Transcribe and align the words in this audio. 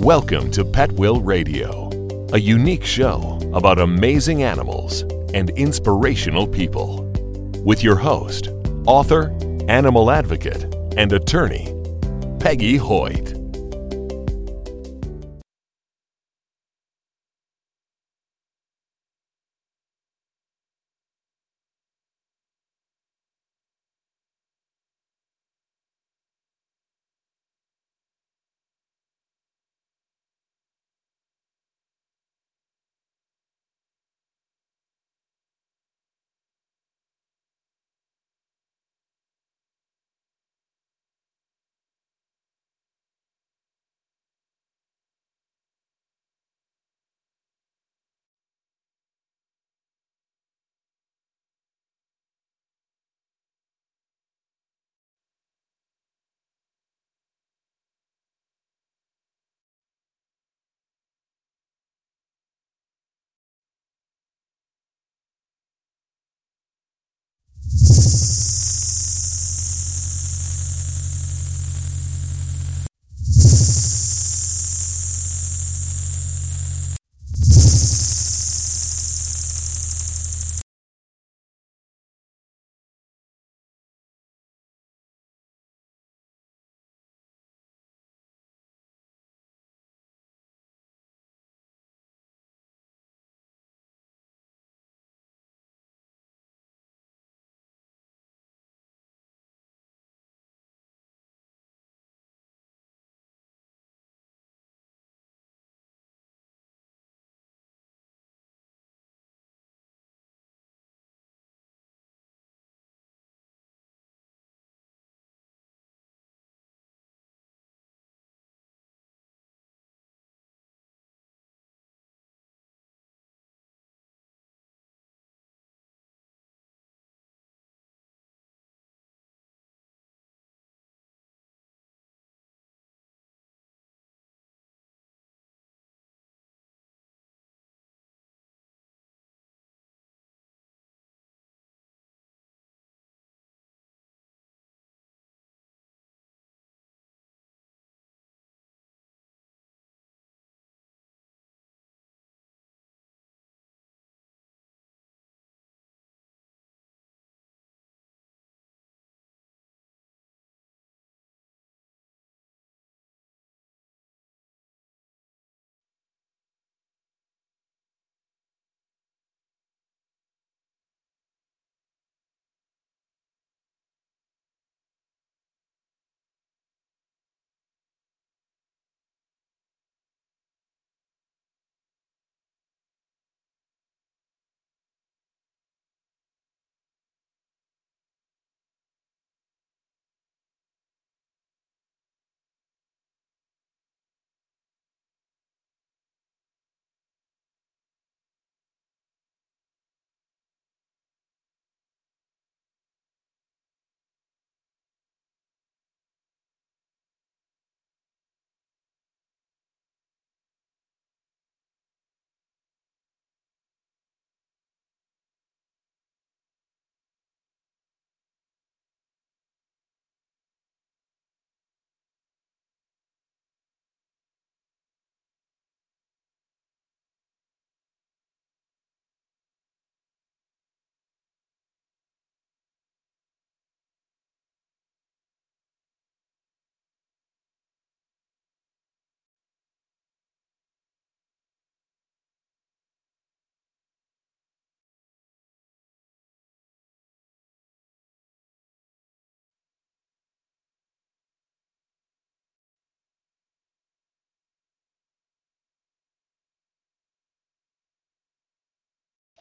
Welcome 0.00 0.50
to 0.52 0.64
Pet 0.64 0.90
Will 0.92 1.20
Radio, 1.20 1.90
a 2.32 2.38
unique 2.38 2.86
show 2.86 3.38
about 3.52 3.78
amazing 3.78 4.42
animals 4.42 5.02
and 5.34 5.50
inspirational 5.50 6.48
people. 6.48 7.02
With 7.66 7.84
your 7.84 7.96
host, 7.96 8.48
author, 8.86 9.28
animal 9.68 10.10
advocate, 10.10 10.74
and 10.96 11.12
attorney, 11.12 11.74
Peggy 12.38 12.78
Hoyt. 12.78 13.39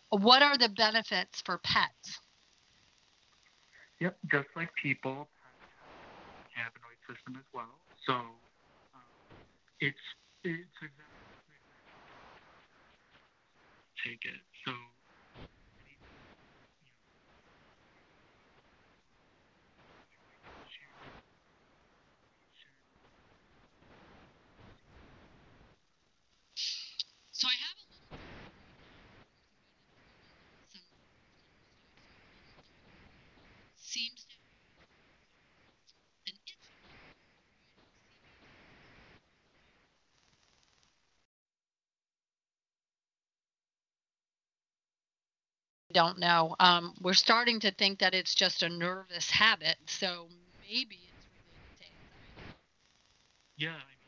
What 0.10 0.42
are 0.42 0.58
the 0.58 0.70
benefits 0.70 1.42
for 1.46 1.60
pets? 1.60 2.20
Yep, 4.00 4.18
just 4.32 4.48
like 4.56 4.70
people, 4.82 5.28
pets 5.44 5.70
have 6.56 6.72
endocannabinoid 6.74 7.16
system 7.16 7.36
as 7.38 7.46
well. 7.54 7.70
So 8.08 8.14
um, 8.14 8.32
it's 9.80 9.98
it's 10.44 10.78
exactly 10.82 11.06
take 14.04 14.26
it. 14.26 14.42
So 14.66 14.72
So 27.32 27.48
I 27.48 27.52
have 27.52 27.78
a 27.80 27.88
little 27.88 28.20
some 30.74 30.82
seems 33.78 34.26
to 34.26 34.36
an 36.28 36.36
itch. 36.36 36.58
Don't 45.94 46.19
know. 46.19 46.56
Um, 46.59 46.94
we're 47.01 47.13
starting 47.13 47.59
to 47.62 47.71
think 47.71 48.00
that 48.00 48.13
it's 48.13 48.36
just 48.36 48.63
a 48.63 48.69
nervous 48.69 49.30
habit, 49.30 49.77
so 49.88 50.27
maybe 50.62 51.00
it's 51.03 51.27
related 51.36 51.68
to 51.80 51.86
anxiety. 51.86 52.59
Yeah. 53.57 53.99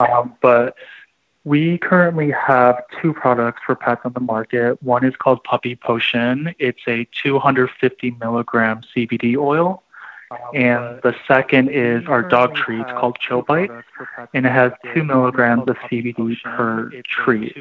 Um, 0.00 0.34
but 0.42 0.76
we 1.44 1.78
currently 1.78 2.30
have 2.32 2.82
two 3.00 3.12
products 3.12 3.62
for 3.64 3.74
pets 3.74 4.00
on 4.04 4.12
the 4.12 4.20
market. 4.20 4.82
One 4.82 5.04
is 5.04 5.14
called 5.16 5.44
Puppy 5.44 5.76
Potion. 5.76 6.54
It's 6.58 6.80
a 6.88 7.06
250 7.22 8.12
milligram 8.12 8.80
CBD 8.94 9.36
oil. 9.36 9.83
And 10.54 11.00
the 11.02 11.14
second 11.26 11.68
is 11.70 12.06
our 12.06 12.22
dog 12.22 12.54
treat 12.54 12.86
called 12.86 13.18
Chill 13.18 13.42
Bite, 13.42 13.70
and 14.32 14.46
it 14.46 14.52
has 14.52 14.72
two 14.92 15.04
milligrams 15.04 15.68
of 15.68 15.76
CBD 15.90 16.36
per 16.42 16.90
treat. 17.04 17.56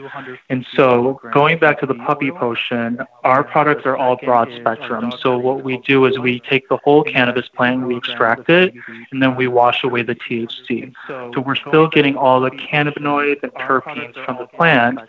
And 0.49 0.65
so, 0.73 1.19
going 1.33 1.59
back 1.59 1.79
to 1.79 1.85
the 1.85 1.95
puppy 1.95 2.31
potion, 2.31 2.99
our 3.23 3.43
products 3.43 3.85
are 3.85 3.97
all 3.97 4.17
broad 4.17 4.49
spectrum. 4.59 5.11
So, 5.19 5.37
what 5.37 5.63
we 5.63 5.77
do 5.79 6.05
is 6.05 6.19
we 6.19 6.39
take 6.39 6.69
the 6.69 6.77
whole 6.77 7.03
cannabis 7.03 7.49
plant, 7.49 7.87
we 7.87 7.97
extract 7.97 8.49
it, 8.49 8.73
and 9.11 9.21
then 9.21 9.35
we 9.35 9.47
wash 9.47 9.83
away 9.83 10.03
the 10.03 10.15
THC. 10.15 10.93
So, 11.07 11.31
we're 11.41 11.55
still 11.55 11.87
getting 11.87 12.15
all 12.15 12.39
the 12.39 12.51
cannabinoids 12.51 13.43
and 13.43 13.51
terpenes 13.53 14.13
from 14.25 14.37
the 14.37 14.47
plant 14.47 14.99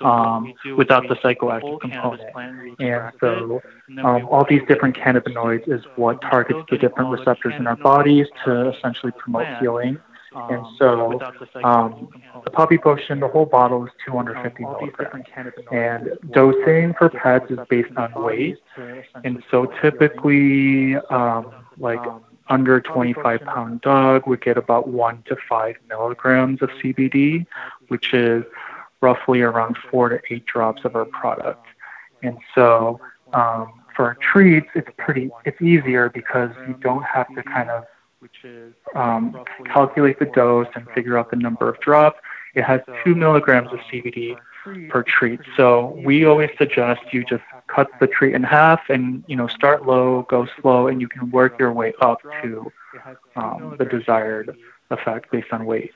um, 0.00 0.54
without 0.76 1.08
the 1.08 1.14
psychoactive 1.16 1.80
component. 1.80 2.80
And 2.80 3.12
so, 3.20 3.62
um, 4.04 4.28
all 4.30 4.44
these 4.48 4.62
different 4.68 4.96
cannabinoids 4.96 5.68
is 5.68 5.84
what 5.96 6.20
targets 6.20 6.60
the 6.70 6.78
different 6.78 7.10
receptors 7.10 7.54
in 7.56 7.66
our 7.66 7.76
bodies 7.76 8.26
to 8.44 8.70
essentially 8.70 9.12
promote 9.12 9.46
healing. 9.60 9.98
And 10.34 10.64
so, 10.78 11.18
um, 11.64 12.08
the 12.44 12.50
puppy 12.50 12.76
potion, 12.76 13.20
the 13.20 13.28
whole 13.28 13.46
bottle 13.46 13.86
is 13.86 13.92
250 14.04 14.62
milligrams. 14.62 15.24
And 15.72 16.18
dosing 16.30 16.94
for 16.94 17.08
pets 17.08 17.50
is 17.50 17.58
based 17.70 17.96
on 17.96 18.12
weight. 18.22 18.58
And 19.24 19.42
so, 19.50 19.72
typically, 19.80 20.96
um, 20.96 21.50
like 21.78 22.00
under 22.48 22.80
25 22.80 23.40
pound 23.40 23.80
dog 23.80 24.26
would 24.26 24.42
get 24.42 24.58
about 24.58 24.88
one 24.88 25.22
to 25.26 25.36
five 25.48 25.76
milligrams 25.88 26.60
of 26.62 26.70
CBD, 26.70 27.46
which 27.88 28.12
is 28.12 28.44
roughly 29.00 29.40
around 29.42 29.76
four 29.90 30.08
to 30.08 30.20
eight 30.30 30.44
drops 30.44 30.84
of 30.84 30.94
our 30.96 31.04
product. 31.06 31.66
And 32.22 32.36
so, 32.54 33.00
um, 33.32 33.72
for 33.94 34.16
treats, 34.20 34.68
it's 34.74 34.88
pretty, 34.96 35.30
it's 35.44 35.60
easier 35.60 36.08
because 36.08 36.50
you 36.66 36.74
don't 36.80 37.02
have 37.02 37.26
to 37.34 37.42
kind 37.42 37.70
of 37.70 37.84
um, 38.94 39.44
calculate 39.66 40.18
the 40.18 40.26
dose 40.26 40.68
and 40.74 40.86
figure 40.90 41.18
out 41.18 41.30
the 41.30 41.36
number 41.36 41.68
of 41.68 41.80
drops. 41.80 42.18
It 42.54 42.62
has 42.62 42.80
two 43.04 43.14
milligrams 43.14 43.72
of 43.72 43.78
CBD 43.90 44.36
per 44.88 45.02
treat. 45.02 45.40
So 45.56 46.00
we 46.04 46.24
always 46.24 46.50
suggest 46.58 47.00
you 47.12 47.24
just 47.24 47.42
cut 47.68 47.88
the 48.00 48.06
treat 48.06 48.34
in 48.34 48.42
half 48.42 48.80
and 48.88 49.24
you 49.26 49.36
know 49.36 49.46
start 49.46 49.86
low, 49.86 50.26
go 50.28 50.46
slow, 50.60 50.88
and 50.88 51.00
you 51.00 51.08
can 51.08 51.30
work 51.30 51.58
your 51.58 51.72
way 51.72 51.92
up 52.00 52.20
to 52.42 52.72
um, 53.36 53.76
the 53.78 53.84
desired 53.84 54.56
effect 54.90 55.30
based 55.30 55.52
on 55.52 55.64
weight. 55.64 55.92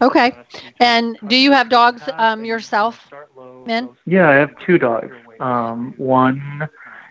Okay. 0.00 0.32
And 0.80 1.18
do 1.26 1.36
you 1.36 1.52
have 1.52 1.68
dogs 1.68 2.02
um, 2.14 2.44
yourself, 2.44 3.10
Min? 3.66 3.90
Yeah, 4.06 4.28
I 4.28 4.34
have 4.34 4.50
two 4.66 4.78
dogs. 4.78 5.14
Um, 5.40 5.94
one 5.96 6.68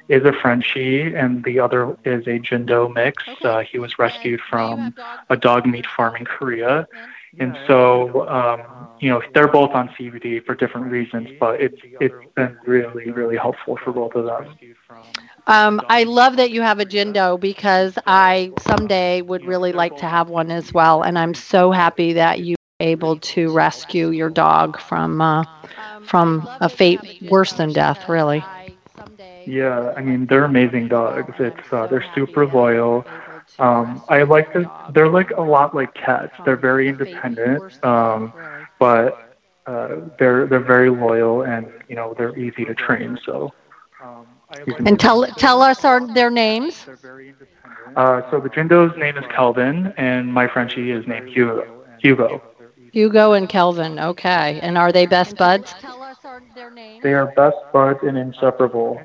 is 0.09 0.23
a 0.25 0.33
Frenchie, 0.33 1.13
and 1.13 1.43
the 1.43 1.59
other 1.59 1.97
is 2.05 2.27
a 2.27 2.39
Jindo 2.39 2.93
mix. 2.93 3.23
Uh, 3.43 3.61
he 3.69 3.79
was 3.79 3.99
rescued 3.99 4.41
from 4.49 4.93
a 5.29 5.37
dog 5.37 5.65
meat 5.65 5.85
farm 5.95 6.15
in 6.15 6.25
Korea. 6.25 6.87
And 7.39 7.57
so, 7.67 8.27
um, 8.27 8.89
you 8.99 9.09
know, 9.09 9.21
they're 9.33 9.47
both 9.47 9.71
on 9.73 9.89
CBD 9.97 10.39
for 10.39 10.55
different 10.55 10.87
reasons, 10.87 11.29
but 11.39 11.61
it's 11.61 11.77
it's 11.99 12.15
been 12.35 12.57
really, 12.65 13.11
really 13.11 13.37
helpful 13.37 13.77
for 13.83 13.91
both 13.93 14.15
of 14.15 14.25
them. 14.25 14.47
Um, 15.47 15.81
I 15.89 16.03
love 16.03 16.37
that 16.37 16.51
you 16.51 16.61
have 16.61 16.79
a 16.79 16.85
Jindo 16.85 17.39
because 17.39 17.97
I 18.05 18.53
someday 18.59 19.21
would 19.21 19.45
really 19.45 19.73
like 19.73 19.97
to 19.97 20.05
have 20.07 20.29
one 20.29 20.51
as 20.51 20.73
well. 20.73 21.01
And 21.03 21.17
I'm 21.17 21.33
so 21.33 21.71
happy 21.71 22.13
that 22.13 22.39
you 22.39 22.51
were 22.53 22.58
able 22.79 23.17
to 23.17 23.51
rescue 23.51 24.09
your 24.09 24.29
dog 24.29 24.79
from 24.79 25.21
uh, 25.21 25.45
from 26.01 26.47
a 26.59 26.69
fate 26.69 27.01
worse 27.21 27.53
than 27.53 27.71
death, 27.73 28.07
really. 28.07 28.47
Yeah, 29.45 29.91
I 29.95 30.01
mean 30.01 30.25
they're 30.27 30.45
amazing 30.45 30.87
dogs. 30.89 31.33
It's 31.39 31.71
uh, 31.71 31.87
they're 31.87 32.05
super 32.15 32.45
loyal. 32.47 33.05
Um, 33.59 34.01
I 34.09 34.23
like 34.23 34.51
to. 34.53 34.69
They're 34.93 35.09
like 35.09 35.31
a 35.31 35.41
lot 35.41 35.73
like 35.73 35.93
cats. 35.93 36.33
They're 36.45 36.57
very 36.57 36.87
independent, 36.87 37.63
um, 37.83 38.33
but 38.79 39.19
uh, 39.65 39.95
they're 40.17 40.47
they're 40.47 40.59
very 40.59 40.89
loyal 40.89 41.43
and 41.43 41.67
you 41.87 41.95
know 41.95 42.13
they're 42.17 42.37
easy 42.37 42.65
to 42.65 42.73
train. 42.75 43.17
So. 43.25 43.51
Um, 44.01 44.27
And 44.85 44.99
tell 44.99 45.25
tell 45.37 45.61
us 45.61 45.83
our, 45.85 46.05
their 46.13 46.29
names. 46.29 46.87
Uh, 47.95 48.21
so 48.30 48.39
the 48.39 48.49
Jindo's 48.49 48.95
name 48.97 49.18
is 49.18 49.25
Kelvin, 49.27 49.94
and 49.97 50.33
my 50.33 50.47
Frenchie 50.47 50.92
is 50.92 51.07
named 51.07 51.30
Hugo. 51.30 51.63
Hugo. 51.99 52.42
Hugo 52.91 53.33
and 53.33 53.47
Kelvin. 53.49 53.99
Okay. 53.99 54.59
And 54.61 54.77
are 54.77 54.91
they 54.91 55.05
best 55.05 55.37
buds? 55.37 55.75
They 57.01 57.13
are 57.13 57.27
best 57.27 57.57
buds 57.71 57.99
and 58.03 58.17
inseparable. 58.17 59.01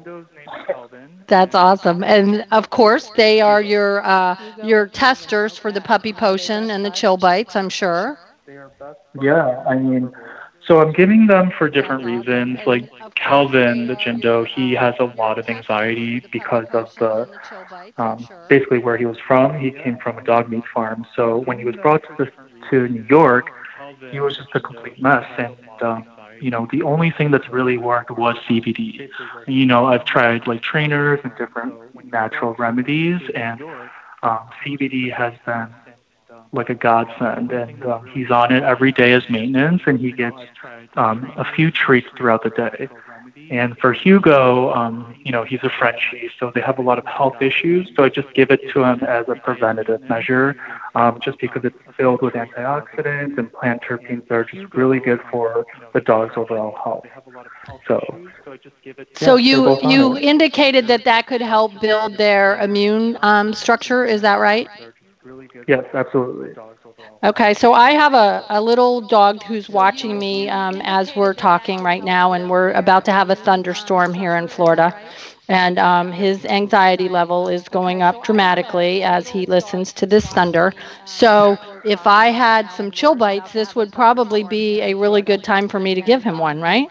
That's 1.28 1.54
awesome. 1.54 2.02
And 2.04 2.44
of 2.50 2.70
course, 2.70 3.10
they 3.16 3.40
are 3.40 3.62
your 3.62 4.04
uh, 4.04 4.36
your 4.60 4.86
testers 4.86 5.56
for 5.56 5.72
the 5.72 5.80
puppy 5.80 6.12
potion 6.12 6.70
and 6.70 6.84
the 6.84 6.90
chill 6.90 7.16
bites. 7.16 7.56
I'm 7.56 7.68
sure. 7.68 8.18
Yeah, 9.20 9.62
I 9.68 9.76
mean, 9.76 10.10
so 10.66 10.80
I'm 10.80 10.92
giving 10.92 11.26
them 11.26 11.50
for 11.56 11.68
different 11.68 12.02
reasons. 12.04 12.60
Like 12.66 12.84
Calvin, 13.14 13.86
the 13.86 13.96
Jindo, 13.96 14.46
he 14.46 14.72
has 14.74 14.94
a 15.00 15.04
lot 15.04 15.38
of 15.38 15.48
anxiety 15.48 16.22
because 16.32 16.66
of 16.72 16.88
the 16.98 17.26
um, 17.96 18.28
basically 18.48 18.78
where 18.78 18.96
he 18.96 19.06
was 19.06 19.18
from. 19.26 19.54
He 19.54 19.70
came 19.72 19.96
from 19.98 20.18
a 20.18 20.22
dog 20.22 20.48
meat 20.48 20.64
farm. 20.72 21.04
So 21.16 21.38
when 21.44 21.58
he 21.58 21.64
was 21.64 21.76
brought 21.76 22.02
to 22.02 22.14
the, 22.16 22.26
to 22.70 22.88
New 22.88 23.04
York, 23.08 23.50
he 24.10 24.20
was 24.20 24.36
just 24.36 24.54
a 24.54 24.60
complete 24.60 25.00
mess. 25.00 25.26
And 25.38 25.56
um, 25.80 26.06
you 26.40 26.50
know, 26.50 26.66
the 26.70 26.82
only 26.82 27.10
thing 27.10 27.30
that's 27.30 27.52
really 27.52 27.78
worked 27.78 28.10
was 28.10 28.36
CBD. 28.48 29.02
You 29.46 29.66
know, 29.66 29.86
I've 29.86 30.04
tried 30.04 30.46
like 30.46 30.62
trainers 30.62 31.20
and 31.24 31.34
different 31.34 31.74
natural 32.12 32.54
remedies, 32.58 33.20
and 33.34 33.60
um, 34.22 34.50
CBD 34.64 35.12
has 35.12 35.34
been 35.44 35.74
like 36.52 36.68
a 36.70 36.74
godsend, 36.74 37.52
and 37.52 37.84
um, 37.84 38.04
he's 38.06 38.30
on 38.30 38.52
it 38.52 38.62
every 38.62 38.92
day 38.92 39.12
as 39.12 39.28
maintenance, 39.28 39.82
and 39.86 39.98
he 39.98 40.12
gets 40.12 40.40
um, 40.96 41.32
a 41.36 41.44
few 41.44 41.70
treats 41.70 42.08
throughout 42.16 42.42
the 42.42 42.50
day. 42.50 42.88
And 43.50 43.76
for 43.78 43.92
Hugo, 43.92 44.72
um, 44.72 45.14
you 45.24 45.32
know, 45.32 45.44
he's 45.44 45.62
a 45.62 45.70
Frenchie, 45.70 46.30
so 46.38 46.50
they 46.54 46.60
have 46.60 46.78
a 46.78 46.82
lot 46.82 46.98
of 46.98 47.04
health 47.06 47.36
issues. 47.40 47.90
So 47.96 48.04
I 48.04 48.08
just 48.08 48.32
give 48.34 48.50
it 48.50 48.60
to 48.72 48.82
him 48.84 49.02
as 49.04 49.26
a 49.28 49.36
preventative 49.36 50.00
measure, 50.08 50.56
um, 50.94 51.18
just 51.22 51.38
because 51.38 51.64
it's 51.64 51.76
filled 51.96 52.22
with 52.22 52.34
antioxidants 52.34 53.36
and 53.36 53.52
plant 53.52 53.82
terpenes 53.82 54.26
that 54.28 54.34
are 54.34 54.44
just 54.44 54.62
really 54.74 55.00
good 55.00 55.20
for 55.30 55.66
the 55.92 56.00
dog's 56.00 56.34
overall 56.36 56.74
health. 56.82 57.04
So, 57.86 58.20
So 59.14 59.36
yeah, 59.36 59.36
you 59.36 59.44
they're 59.50 59.60
both 59.60 59.84
on 59.84 59.92
you 59.92 60.16
indicated 60.16 60.86
that 60.88 61.04
that 61.04 61.26
could 61.26 61.40
help 61.42 61.80
build 61.80 62.16
their 62.16 62.58
immune 62.58 63.18
um, 63.22 63.52
structure. 63.52 64.04
Is 64.04 64.22
that 64.22 64.36
right? 64.36 64.70
Yes, 65.66 65.84
absolutely. 65.94 66.54
Okay, 67.22 67.54
so 67.54 67.72
I 67.72 67.92
have 67.92 68.14
a, 68.14 68.44
a 68.48 68.60
little 68.60 69.00
dog 69.00 69.42
who's 69.42 69.68
watching 69.68 70.18
me 70.18 70.48
um, 70.48 70.80
as 70.84 71.14
we're 71.14 71.32
talking 71.34 71.82
right 71.82 72.02
now, 72.04 72.32
and 72.32 72.48
we're 72.50 72.70
about 72.72 73.04
to 73.06 73.12
have 73.12 73.30
a 73.30 73.34
thunderstorm 73.36 74.12
here 74.12 74.36
in 74.36 74.46
Florida. 74.48 74.94
And 75.48 75.78
um, 75.78 76.12
his 76.12 76.44
anxiety 76.46 77.08
level 77.08 77.48
is 77.48 77.68
going 77.68 78.02
up 78.02 78.20
dramatically 78.22 79.02
as 79.02 79.28
he 79.28 79.46
listens 79.46 79.92
to 79.94 80.06
this 80.06 80.26
thunder. 80.32 80.72
So, 81.04 81.58
if 81.82 82.06
I 82.06 82.28
had 82.28 82.70
some 82.70 82.90
chill 82.90 83.14
bites, 83.14 83.52
this 83.52 83.74
would 83.74 83.92
probably 83.92 84.42
be 84.44 84.80
a 84.82 84.94
really 84.94 85.22
good 85.22 85.42
time 85.44 85.68
for 85.68 85.78
me 85.80 85.94
to 85.94 86.02
give 86.02 86.22
him 86.22 86.38
one, 86.38 86.60
right? 86.60 86.88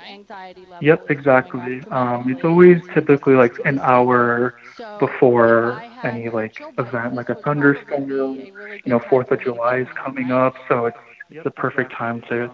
Yep, 0.79 1.05
exactly. 1.09 1.81
Um, 1.91 2.25
it's 2.29 2.43
always 2.43 2.77
typically 2.93 3.35
like 3.35 3.53
an 3.65 3.79
hour 3.79 4.55
before 4.99 5.83
any 6.03 6.29
like 6.29 6.55
event, 6.77 7.15
like 7.15 7.29
a 7.29 7.35
thunderstorm. 7.43 8.47
You 8.85 8.91
know, 8.91 8.99
Fourth 9.09 9.31
of 9.31 9.41
July 9.41 9.77
is 9.79 9.87
coming 10.03 10.31
up, 10.31 10.55
so 10.67 10.85
it's 10.85 10.97
the 11.43 11.51
perfect 11.51 11.93
time 11.93 12.21
to 12.29 12.51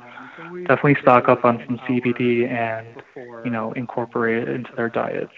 definitely 0.68 0.98
stock 1.02 1.28
up 1.30 1.46
on 1.46 1.64
some 1.66 1.78
CBD 1.80 2.48
and 2.50 2.88
you 3.44 3.52
know 3.52 3.72
incorporate 3.74 4.44
it 4.44 4.50
into 4.50 4.72
their 4.76 4.90
diet. 4.90 5.30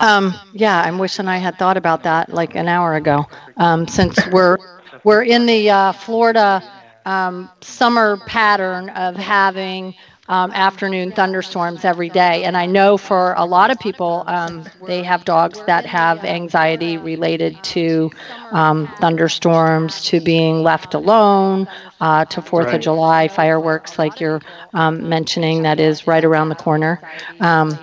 Um, 0.00 0.34
yeah, 0.52 0.82
I'm 0.82 0.98
wishing 0.98 1.28
I 1.28 1.38
had 1.38 1.58
thought 1.58 1.76
about 1.76 2.02
that 2.04 2.32
like 2.32 2.54
an 2.54 2.68
hour 2.68 2.94
ago. 2.94 3.26
Um, 3.56 3.86
since 3.88 4.18
we're 4.28 4.58
we're 5.04 5.22
in 5.22 5.46
the 5.46 5.70
uh, 5.70 5.92
Florida 5.92 6.62
um, 7.04 7.50
summer 7.60 8.18
pattern 8.26 8.88
of 8.90 9.16
having 9.16 9.94
um, 10.28 10.52
afternoon 10.52 11.12
thunderstorms 11.12 11.84
every 11.84 12.08
day. 12.10 12.44
And 12.44 12.56
I 12.56 12.66
know 12.66 12.96
for 12.96 13.34
a 13.36 13.44
lot 13.44 13.70
of 13.70 13.78
people, 13.78 14.24
um, 14.26 14.70
they 14.86 15.02
have 15.02 15.24
dogs 15.24 15.62
that 15.66 15.86
have 15.86 16.24
anxiety 16.24 16.96
related 16.96 17.62
to 17.64 18.10
um, 18.50 18.88
thunderstorms, 19.00 20.02
to 20.02 20.20
being 20.20 20.62
left 20.62 20.94
alone, 20.94 21.66
uh, 22.00 22.24
to 22.26 22.42
Fourth 22.42 22.68
right. 22.68 22.74
of 22.74 22.80
July 22.80 23.28
fireworks, 23.28 23.98
like 23.98 24.20
you're 24.20 24.42
um, 24.72 25.08
mentioning, 25.08 25.62
that 25.62 25.80
is 25.80 26.06
right 26.06 26.24
around 26.24 26.48
the 26.48 26.54
corner. 26.56 27.00
Um, 27.40 27.78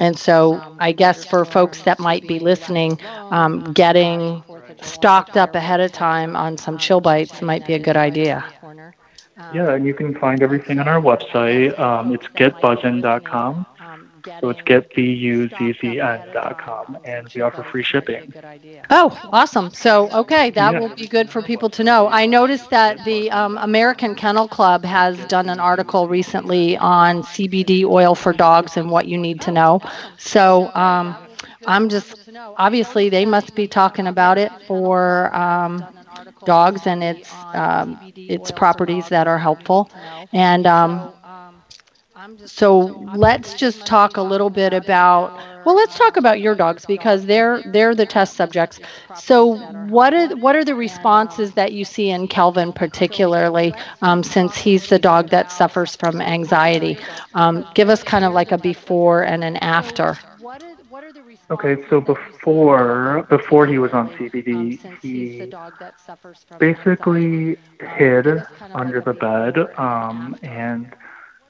and 0.00 0.18
so, 0.18 0.62
I 0.78 0.92
guess 0.92 1.24
for 1.24 1.44
folks 1.44 1.82
that 1.82 1.98
might 1.98 2.26
be 2.26 2.38
listening, 2.38 2.98
um, 3.30 3.60
getting 3.72 4.44
stocked 4.80 5.36
up 5.36 5.54
ahead 5.54 5.80
of 5.80 5.92
time 5.92 6.36
on 6.36 6.56
some 6.58 6.76
chill 6.78 7.00
bites 7.00 7.40
might 7.42 7.64
be 7.64 7.74
a 7.74 7.78
good 7.78 7.96
idea. 7.96 8.44
Yeah, 9.54 9.74
and 9.74 9.86
you 9.86 9.94
can 9.94 10.14
find 10.14 10.42
everything 10.42 10.78
on 10.78 10.88
our 10.88 11.00
website. 11.00 11.78
Um, 11.78 12.14
it's 12.14 12.26
getbuzzn.com. 12.28 13.66
So 14.40 14.50
it's 14.50 14.60
getbuzzn.com, 14.60 16.98
and 17.04 17.28
we 17.34 17.40
offer 17.40 17.64
free 17.64 17.82
shipping. 17.82 18.32
Oh, 18.90 19.18
awesome! 19.32 19.70
So 19.70 20.08
okay, 20.12 20.50
that 20.50 20.74
yeah. 20.74 20.78
will 20.78 20.94
be 20.94 21.08
good 21.08 21.28
for 21.28 21.42
people 21.42 21.68
to 21.70 21.82
know. 21.82 22.06
I 22.08 22.26
noticed 22.26 22.70
that 22.70 23.04
the 23.04 23.32
um, 23.32 23.58
American 23.58 24.14
Kennel 24.14 24.46
Club 24.46 24.84
has 24.84 25.18
done 25.26 25.48
an 25.48 25.58
article 25.58 26.06
recently 26.06 26.76
on 26.76 27.22
CBD 27.22 27.84
oil 27.84 28.14
for 28.14 28.32
dogs 28.32 28.76
and 28.76 28.90
what 28.90 29.08
you 29.08 29.18
need 29.18 29.40
to 29.40 29.50
know. 29.50 29.80
So 30.18 30.70
um, 30.74 31.16
I'm 31.66 31.88
just 31.88 32.30
obviously 32.56 33.08
they 33.08 33.26
must 33.26 33.56
be 33.56 33.66
talking 33.66 34.06
about 34.06 34.38
it 34.38 34.52
for 34.68 35.34
um, 35.34 35.84
dogs 36.44 36.86
and 36.86 37.02
its 37.02 37.46
um, 37.54 37.98
its 38.28 38.50
properties 38.50 39.08
that 39.08 39.26
are 39.26 39.38
helpful. 39.38 39.90
And 40.32 40.66
um, 40.66 41.10
so 42.44 42.78
let's 43.12 43.54
just 43.54 43.86
talk 43.86 44.16
a 44.16 44.22
little 44.22 44.50
bit 44.50 44.72
about 44.72 45.32
well 45.64 45.74
let's 45.74 45.96
talk 45.96 46.16
about 46.16 46.40
your 46.40 46.54
dogs 46.54 46.84
because 46.86 47.24
they're 47.26 47.62
they're 47.66 47.94
the 47.94 48.06
test 48.06 48.34
subjects. 48.34 48.78
so 49.12 49.56
what 49.68 50.12
are 50.14 50.28
what 50.36 50.54
are 50.56 50.64
the 50.64 50.74
responses 50.74 51.52
that 51.54 51.72
you 51.72 51.84
see 51.84 52.10
in 52.10 52.26
kelvin 52.28 52.72
particularly 52.72 53.74
um, 54.02 54.22
since 54.22 54.56
he's 54.56 54.86
the 54.88 54.98
dog 54.98 55.30
that 55.30 55.50
suffers 55.50 55.94
from 55.96 56.20
anxiety? 56.20 56.98
um, 57.34 57.64
give 57.74 57.88
us 57.88 58.02
kind 58.02 58.24
of 58.24 58.32
like 58.32 58.52
a 58.52 58.58
before 58.58 59.22
and 59.22 59.44
an 59.44 59.56
after 59.58 60.18
Okay, 61.50 61.76
so 61.88 62.00
before 62.00 63.24
before 63.28 63.66
he 63.66 63.78
was 63.78 63.92
on 63.92 64.08
CBD, 64.10 64.78
he 65.00 65.54
basically 66.58 67.56
hid 67.80 68.26
under 68.74 69.00
the 69.00 69.12
bed, 69.14 69.56
um, 69.78 70.34
and 70.42 70.94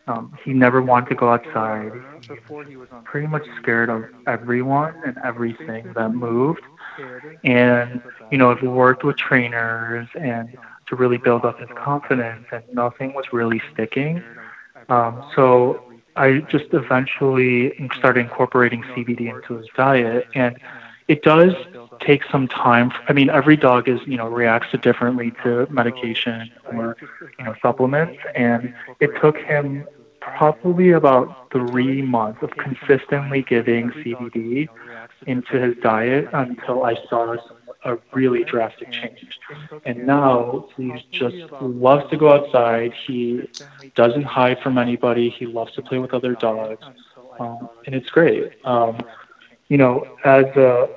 um, 0.06 0.32
he 0.44 0.52
never 0.52 0.82
wanted 0.82 1.08
to 1.10 1.14
go 1.14 1.28
outside. 1.30 1.92
He 2.66 2.76
was 2.76 2.88
pretty 3.04 3.26
much 3.26 3.46
scared 3.56 3.88
of 3.90 4.04
everyone 4.26 4.94
and 5.04 5.16
everything 5.24 5.92
that 5.94 6.10
moved. 6.10 6.62
And 7.44 8.00
you 8.30 8.38
know, 8.38 8.50
I've 8.50 8.62
worked 8.62 9.04
with 9.04 9.16
trainers 9.16 10.08
and 10.18 10.56
to 10.88 10.96
really 10.96 11.18
build 11.18 11.44
up 11.44 11.58
his 11.58 11.68
confidence, 11.74 12.46
and 12.52 12.64
nothing 12.72 13.12
was 13.14 13.32
really 13.32 13.60
sticking. 13.72 14.22
Um, 14.88 15.22
so 15.34 15.82
I 16.16 16.38
just 16.40 16.66
eventually 16.72 17.74
started 17.96 18.20
incorporating 18.20 18.82
CBD 18.82 19.34
into 19.34 19.56
his 19.56 19.66
diet, 19.76 20.28
and 20.34 20.58
it 21.08 21.22
does 21.22 21.54
take 22.00 22.22
some 22.30 22.48
time. 22.48 22.92
I 23.08 23.12
mean, 23.12 23.30
every 23.30 23.56
dog 23.56 23.88
is 23.88 24.00
you 24.06 24.16
know 24.16 24.28
reacts 24.28 24.76
differently 24.80 25.32
to 25.42 25.66
medication 25.70 26.50
or 26.72 26.96
you 27.38 27.44
know 27.44 27.54
supplements, 27.62 28.18
and 28.34 28.74
it 29.00 29.10
took 29.20 29.36
him 29.38 29.86
probably 30.20 30.90
about 30.90 31.50
three 31.50 32.02
months 32.02 32.42
of 32.42 32.50
consistently 32.52 33.42
giving 33.42 33.90
CBD 33.90 34.68
into 35.26 35.60
his 35.60 35.76
diet 35.82 36.28
until 36.32 36.84
I 36.84 36.94
saw 37.08 37.36
a 37.84 37.98
really 38.12 38.44
drastic 38.44 38.90
change. 38.92 39.38
And 39.84 40.06
now 40.06 40.68
he 40.76 41.04
just 41.10 41.36
loves 41.60 42.08
to 42.10 42.16
go 42.16 42.32
outside. 42.32 42.92
He 43.06 43.48
doesn't 43.94 44.24
hide 44.24 44.58
from 44.60 44.78
anybody. 44.78 45.30
He 45.30 45.46
loves 45.46 45.72
to 45.74 45.82
play 45.82 45.98
with 45.98 46.14
other 46.14 46.34
dogs, 46.34 46.84
um, 47.38 47.68
and 47.86 47.94
it's 47.94 48.10
great. 48.10 48.52
Um, 48.64 49.00
you 49.68 49.78
know, 49.78 50.16
as 50.24 50.44
a 50.56 50.88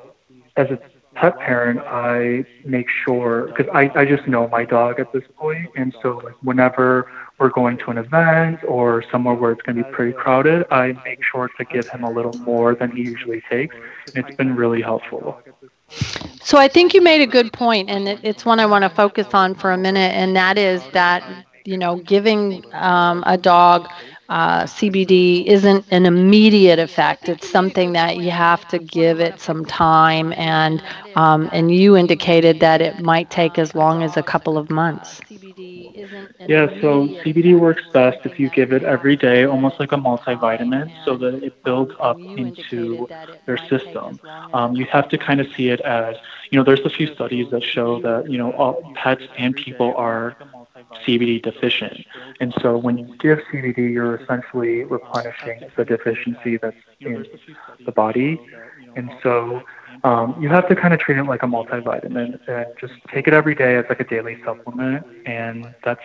as 0.58 0.70
a 0.70 0.80
pet 1.16 1.40
parent, 1.40 1.80
I 1.80 2.46
make 2.66 2.88
sure 2.90 3.48
because 3.48 3.68
I, 3.74 3.90
I 3.96 4.06
just 4.06 4.28
know 4.28 4.48
my 4.48 4.66
dog 4.66 5.00
at 5.00 5.12
this 5.14 5.24
point, 5.36 5.70
and 5.76 5.96
so 6.02 6.18
like 6.24 6.36
whenever 6.42 7.10
we're 7.40 7.50
going 7.50 7.78
to 7.80 7.92
an 7.92 7.98
event 7.98 8.60
or 8.66 9.04
somewhere 9.12 9.34
where 9.34 9.52
it's 9.52 9.62
going 9.62 9.78
to 9.78 9.84
be 9.84 9.92
pretty 9.92 10.14
crowded, 10.14 10.66
I 10.72 10.94
make 11.04 11.24
sure 11.24 11.50
to 11.58 11.66
give 11.66 11.88
him 11.90 12.04
a 12.04 12.12
little 12.12 12.34
more 12.40 12.76
than 12.76 12.92
he 12.92 13.02
usually 13.04 13.42
takes, 13.50 13.76
and 14.14 14.26
it's 14.26 14.36
been 14.36 14.56
really 14.56 14.82
helpful. 14.82 15.42
So 16.42 16.58
I 16.58 16.68
think 16.68 16.94
you 16.94 17.02
made 17.02 17.22
a 17.22 17.28
good 17.28 17.52
point, 17.54 17.90
and 17.90 18.08
it, 18.08 18.20
it's 18.24 18.46
one 18.46 18.60
I 18.60 18.66
want 18.66 18.84
to 18.84 18.90
focus 18.90 19.28
on 19.34 19.56
for 19.56 19.72
a 19.72 19.78
minute, 19.78 20.14
and 20.14 20.36
that 20.36 20.58
is 20.58 20.88
that 20.94 21.24
you 21.66 21.78
know 21.78 21.98
giving 21.98 22.64
um, 22.74 23.24
a 23.26 23.38
dog 23.38 23.88
uh, 24.30 24.66
CBD 24.66 25.44
isn't 25.46 25.86
an 25.92 26.06
immediate 26.06 26.80
effect. 26.80 27.30
It's 27.30 27.48
something 27.48 27.94
that 27.94 28.18
you 28.18 28.32
have 28.32 28.68
to 28.68 28.80
give 28.80 29.20
it 29.20 29.40
some 29.40 29.66
time, 29.66 30.34
and 30.38 30.82
um, 31.16 31.50
and 31.52 31.74
you 31.74 31.96
indicated 31.96 32.60
that 32.60 32.82
it 32.82 33.00
might 33.00 33.30
take 33.30 33.58
as 33.58 33.76
long 33.76 34.04
as 34.04 34.18
a 34.18 34.24
couple 34.24 34.58
of 34.58 34.70
months. 34.70 35.22
Yeah, 36.48 36.68
so 36.82 37.10
CBD 37.24 37.56
works 37.56 37.84
best 37.94 38.18
if 38.26 38.40
you 38.40 38.50
give 38.50 38.72
it 38.72 38.84
every 38.84 39.16
day, 39.16 39.46
almost 39.46 39.80
like 39.80 39.92
a 39.92 39.98
multivitamin, 39.98 40.92
so 41.04 41.18
that 41.18 41.44
it 41.44 41.54
builds 41.64 41.92
up 42.00 42.22
into 42.36 43.08
their 43.46 43.58
system. 43.58 44.20
Um, 44.54 44.76
you 44.76 44.86
have 44.92 45.08
to 45.10 45.18
kind 45.18 45.40
of 45.40 45.48
see 45.56 45.70
it 45.70 45.80
as, 45.82 46.16
you 46.52 46.58
know, 46.58 46.64
there's 46.64 46.86
a 46.86 46.90
few 46.90 47.08
studies 47.08 47.48
that 47.52 47.64
show 47.64 48.00
that, 48.00 48.30
you 48.30 48.38
know, 48.38 48.52
all 48.52 48.84
pets 48.94 49.24
and 49.38 49.56
people 49.56 49.94
are 49.98 50.36
CBD 51.06 51.42
deficient. 51.42 52.06
And 52.40 52.54
so 52.62 52.78
when 52.78 52.98
you 52.98 53.16
give 53.20 53.40
CBD, 53.52 53.92
you're 53.92 54.16
essentially 54.16 54.84
replenishing 54.84 55.62
the 55.76 55.86
deficiency 55.86 56.58
that's 56.58 56.78
in 57.00 57.26
the 57.86 57.92
body. 57.92 58.40
And 58.96 59.12
so 59.22 59.62
um, 60.04 60.36
you 60.42 60.50
have 60.50 60.68
to 60.70 60.76
kind 60.76 60.94
of 60.94 61.00
treat 61.00 61.18
it 61.18 61.24
like 61.24 61.44
a 61.44 61.48
multivitamin 61.48 62.40
and 62.48 62.66
just 62.80 62.94
take 63.14 63.28
it 63.28 63.34
every 63.34 63.56
day 63.56 63.76
as 63.76 63.86
like 63.90 64.00
a 64.00 64.04
daily 64.04 64.38
supplement, 64.44 65.06
and 65.26 65.74
that's 65.84 66.02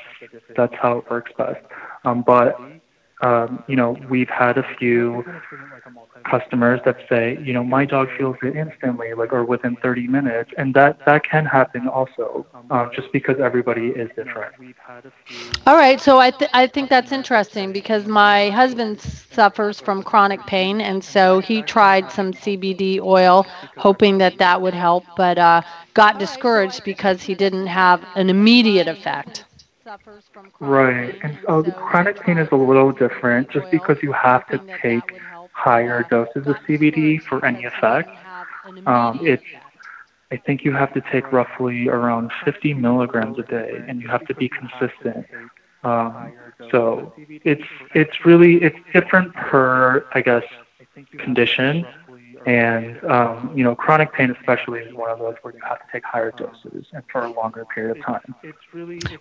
that's 0.57 0.75
how 0.75 0.99
it 0.99 1.11
works 1.11 1.33
best. 1.37 1.61
Um, 2.05 2.23
but 2.23 2.59
um, 3.23 3.63
you 3.67 3.77
know, 3.77 3.97
we've 4.09 4.29
had 4.29 4.59
a 4.59 4.65
few 4.79 5.25
customers 6.29 6.81
that 6.85 6.97
say, 7.09 7.39
you 7.43 7.53
know, 7.53 7.63
my 7.65 7.85
dog 7.85 8.09
feels 8.17 8.37
it 8.43 8.55
instantly, 8.57 9.13
like 9.15 9.33
or 9.33 9.45
within 9.45 9.77
30 9.83 10.07
minutes, 10.07 10.51
and 10.57 10.75
that 10.75 10.99
that 11.07 11.23
can 11.25 11.45
happen 11.45 11.89
also, 11.89 12.47
um, 12.71 12.91
just 12.95 13.13
because 13.13 13.37
everybody 13.41 13.89
is 13.89 14.09
different. 14.17 14.53
All 15.67 15.77
right, 15.77 16.01
so 16.01 16.19
I 16.19 16.31
th- 16.31 16.51
I 16.55 16.67
think 16.67 16.89
that's 16.91 17.13
interesting 17.13 17.73
because 17.73 18.07
my 18.07 18.51
husband 18.51 19.01
suffers 19.01 19.81
from 19.81 20.03
chronic 20.03 20.47
pain, 20.47 20.81
and 20.81 21.03
so 21.05 21.41
he 21.41 21.63
tried 21.63 22.11
some 22.11 22.33
CBD 22.33 23.01
oil, 23.01 23.47
hoping 23.77 24.19
that 24.19 24.39
that 24.39 24.61
would 24.61 24.75
help, 24.75 25.07
but 25.15 25.39
uh, 25.39 25.63
got 25.95 26.19
discouraged 26.19 26.85
because 26.85 27.23
he 27.23 27.35
didn't 27.35 27.67
have 27.67 28.05
an 28.15 28.31
immediate 28.31 28.89
effect 28.89 29.45
suffers 29.91 30.25
from 30.33 30.53
right. 30.61 31.15
And 31.23 31.39
so 31.47 31.63
the 31.63 31.73
chronic 31.73 32.21
pain 32.21 32.39
is 32.39 32.49
a 32.53 32.57
little 32.57 32.93
different 32.93 33.51
just 33.51 33.71
because 33.71 33.99
you 34.03 34.13
have 34.13 34.47
to 34.49 34.61
take 34.83 35.07
higher 35.53 36.05
doses 36.11 36.47
of 36.47 36.57
CBD 36.67 37.21
for 37.21 37.45
any 37.45 37.65
effect. 37.65 38.11
Um, 38.87 39.21
it's 39.23 39.43
I 40.33 40.37
think 40.37 40.65
you 40.65 40.73
have 40.73 40.93
to 40.95 41.03
take 41.13 41.33
roughly 41.33 41.89
around 41.89 42.31
50 42.45 42.75
milligrams 42.75 43.39
a 43.39 43.43
day, 43.43 43.83
and 43.89 44.01
you 44.01 44.09
have 44.09 44.25
to 44.27 44.35
be 44.35 44.49
consistent. 44.49 45.27
Um, 45.83 46.33
so 46.71 47.13
it's 47.45 47.65
it's 47.95 48.25
really 48.25 48.63
it's 48.63 48.79
different 48.93 49.35
per 49.35 50.05
I 50.15 50.21
guess 50.21 50.45
condition, 51.19 51.85
And 52.47 53.03
um, 53.05 53.53
you 53.55 53.63
know, 53.63 53.75
chronic 53.75 54.13
pain 54.13 54.31
especially 54.31 54.81
is 54.81 54.95
one 54.95 55.11
of 55.11 55.19
those 55.19 55.35
where 55.43 55.53
you 55.53 55.61
have 55.63 55.79
to 55.79 55.85
take 55.93 56.05
higher 56.05 56.31
doses 56.31 56.87
and 56.93 57.03
for 57.13 57.23
a 57.23 57.33
longer 57.33 57.67
period 57.67 57.99
of 57.99 58.05
time. 58.05 58.35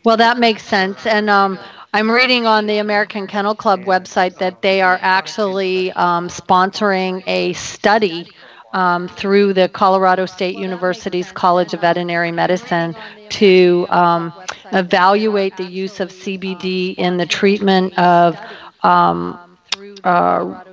Well, 0.06 0.16
that 0.18 0.38
makes 0.38 0.64
sense. 0.64 1.06
And 1.06 1.30
um, 1.30 1.60
I'm 1.94 2.10
reading 2.10 2.46
on 2.46 2.66
the 2.66 2.78
American 2.78 3.28
Kennel 3.28 3.56
Club 3.56 3.82
website 3.82 4.38
that 4.38 4.62
they 4.62 4.82
are 4.82 4.98
actually 5.02 5.92
um, 5.94 6.30
sponsoring 6.30 7.24
a 7.28 7.54
study. 7.54 8.28
Um, 8.72 9.08
through 9.08 9.54
the 9.54 9.68
Colorado 9.68 10.28
State 10.28 10.56
University's 10.56 11.32
College 11.32 11.74
of 11.74 11.82
Veterinary 11.82 12.32
Medicine 12.32 12.96
to 13.30 13.88
um, 13.90 14.32
evaluate 14.74 15.58
the 15.58 15.66
use 15.66 16.00
of 16.00 16.12
CBD 16.12 16.94
in 16.96 17.18
the 17.18 17.26
treatment 17.26 17.98
of 17.98 18.38
um, 18.84 19.40
uh, 20.04 20.64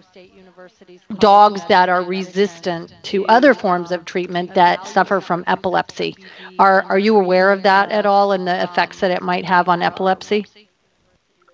dogs 1.19 1.67
that 1.67 1.89
are 1.89 2.03
resistant 2.03 2.93
to 3.05 3.27
other 3.27 3.55
forms 3.55 3.91
of 3.91 4.05
treatment 4.05 4.55
that 4.55 4.87
suffer 4.87 5.21
from 5.21 5.45
epilepsy. 5.47 6.17
Are 6.59 6.85
are 6.89 6.99
you 6.99 7.17
aware 7.17 7.51
of 7.53 7.63
that 7.63 7.91
at 7.91 8.07
all 8.07 8.33
and 8.33 8.47
the 8.47 8.63
effects 8.63 9.01
that 9.01 9.11
it 9.11 9.23
might 9.23 9.45
have 9.45 9.69
on 9.69 9.83
epilepsy? 9.83 10.47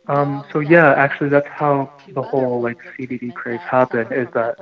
Um, 0.08 0.44
so 0.52 0.60
yeah, 0.60 0.92
actually, 0.94 1.28
that's 1.30 1.48
how 1.48 1.90
the 2.14 2.22
whole 2.22 2.60
like 2.62 2.78
CBD 2.96 3.32
craze 3.32 3.60
happened. 3.68 4.12
Is 4.12 4.28
that 4.34 4.56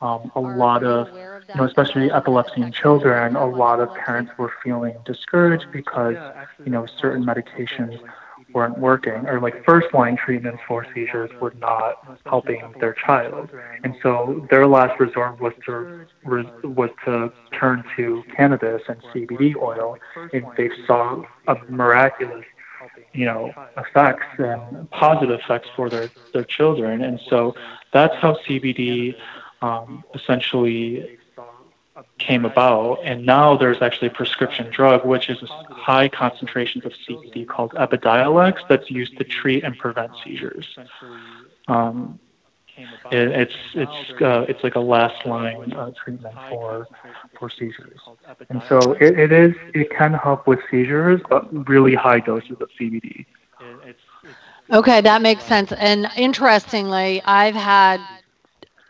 um, 0.00 0.30
a 0.34 0.40
lot 0.40 0.82
of, 0.84 1.08
you 1.52 1.60
know, 1.60 1.64
especially 1.64 2.10
epilepsy 2.12 2.62
in 2.62 2.72
children, 2.72 3.36
a 3.36 3.46
lot 3.46 3.80
of 3.80 3.92
parents 3.94 4.32
were 4.38 4.52
feeling 4.62 4.94
discouraged 5.04 5.66
because, 5.72 6.16
you 6.64 6.70
know, 6.72 6.86
certain 6.86 7.24
medications 7.24 7.98
weren't 8.54 8.78
working 8.78 9.26
or 9.26 9.40
like 9.40 9.64
first 9.64 9.92
line 9.94 10.16
treatments 10.16 10.60
for 10.66 10.86
seizures 10.94 11.30
were 11.40 11.54
not 11.58 12.20
helping 12.26 12.62
their 12.80 12.94
child. 12.94 13.50
And 13.84 13.94
so 14.02 14.46
their 14.50 14.66
last 14.66 14.98
resort 15.00 15.40
was 15.40 15.52
to 15.66 16.06
was 16.24 16.90
to 17.04 17.32
turn 17.58 17.84
to 17.96 18.22
cannabis 18.34 18.82
and 18.88 19.00
CBD 19.02 19.56
oil 19.56 19.98
and 20.32 20.44
they 20.56 20.70
saw 20.86 21.22
a 21.48 21.56
miraculous 21.68 22.44
you 23.12 23.24
know 23.24 23.52
effects 23.76 24.26
and 24.38 24.90
positive 24.90 25.40
effects 25.40 25.68
for 25.76 25.88
their 25.88 26.10
their 26.32 26.44
children. 26.44 27.02
And 27.02 27.20
so 27.28 27.54
that's 27.92 28.14
how 28.16 28.38
CBD 28.46 29.14
um, 29.60 30.04
essentially 30.14 31.18
came 32.18 32.44
about, 32.44 32.98
and 33.04 33.26
now 33.26 33.56
there's 33.56 33.82
actually 33.82 34.08
a 34.08 34.12
prescription 34.12 34.70
drug, 34.70 35.04
which 35.04 35.28
is 35.28 35.38
high 35.70 36.08
concentrations 36.08 36.84
of 36.84 36.92
CBD 36.92 37.46
called 37.46 37.72
Epidiolex 37.72 38.60
that's 38.68 38.90
used 38.90 39.16
to 39.18 39.24
treat 39.24 39.64
and 39.64 39.76
prevent 39.78 40.12
seizures. 40.24 40.78
Um, 41.68 42.18
it, 42.76 43.28
it's 43.28 43.54
it's 43.74 44.22
uh, 44.22 44.46
it's 44.48 44.64
like 44.64 44.76
a 44.76 44.80
last 44.80 45.26
line 45.26 45.72
uh, 45.74 45.90
treatment 45.90 46.34
for 46.48 46.88
for 47.38 47.50
seizures, 47.50 48.00
and 48.48 48.62
so 48.68 48.92
it, 48.92 49.18
it 49.18 49.32
is 49.32 49.54
it 49.74 49.90
can 49.90 50.14
help 50.14 50.46
with 50.46 50.60
seizures, 50.70 51.20
but 51.28 51.68
really 51.68 51.94
high 51.94 52.20
doses 52.20 52.56
of 52.60 52.70
CBD. 52.80 53.26
Okay, 54.70 55.02
that 55.02 55.20
makes 55.20 55.44
sense. 55.44 55.72
And 55.72 56.08
interestingly, 56.16 57.20
I've 57.24 57.54
had 57.54 58.00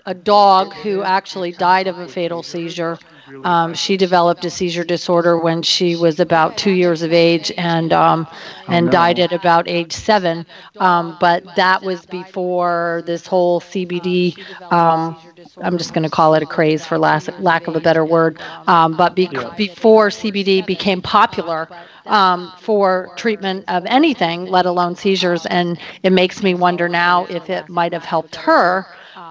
a 0.06 0.14
dog 0.14 0.72
who 0.74 1.02
actually 1.02 1.52
died 1.52 1.86
of 1.86 1.98
a 1.98 2.08
fatal 2.08 2.42
seizure. 2.42 2.98
Um, 3.44 3.72
she 3.74 3.96
developed 3.96 4.44
a 4.44 4.50
seizure 4.50 4.84
disorder 4.84 5.38
when 5.38 5.62
she 5.62 5.96
was 5.96 6.18
about 6.20 6.58
two 6.58 6.72
years 6.72 7.02
of 7.02 7.12
age 7.12 7.52
and 7.56 7.92
um, 7.92 8.26
and 8.68 8.90
died 8.90 9.18
at 9.18 9.32
about 9.32 9.68
age 9.68 9.92
seven. 9.92 10.44
Um, 10.80 11.16
but 11.20 11.44
that 11.56 11.82
was 11.82 12.04
before 12.04 13.02
this 13.06 13.26
whole 13.26 13.60
CBD. 13.60 14.36
Um, 14.72 15.16
I'm 15.62 15.78
just 15.78 15.94
going 15.94 16.02
to 16.02 16.10
call 16.10 16.34
it 16.34 16.42
a 16.42 16.46
craze 16.46 16.84
for 16.84 16.98
lack, 16.98 17.26
lack 17.40 17.66
of 17.68 17.76
a 17.76 17.80
better 17.80 18.04
word. 18.04 18.40
Um, 18.66 18.96
but 18.96 19.14
be- 19.14 19.30
before 19.56 20.08
CBD 20.08 20.66
became 20.66 21.00
popular 21.00 21.68
um, 22.06 22.52
for 22.58 23.10
treatment 23.16 23.64
of 23.68 23.84
anything, 23.86 24.46
let 24.46 24.66
alone 24.66 24.96
seizures, 24.96 25.46
and 25.46 25.78
it 26.02 26.10
makes 26.12 26.42
me 26.42 26.54
wonder 26.54 26.88
now 26.88 27.24
if 27.26 27.48
it 27.48 27.68
might 27.68 27.92
have 27.92 28.04
helped 28.04 28.36
her 28.36 28.86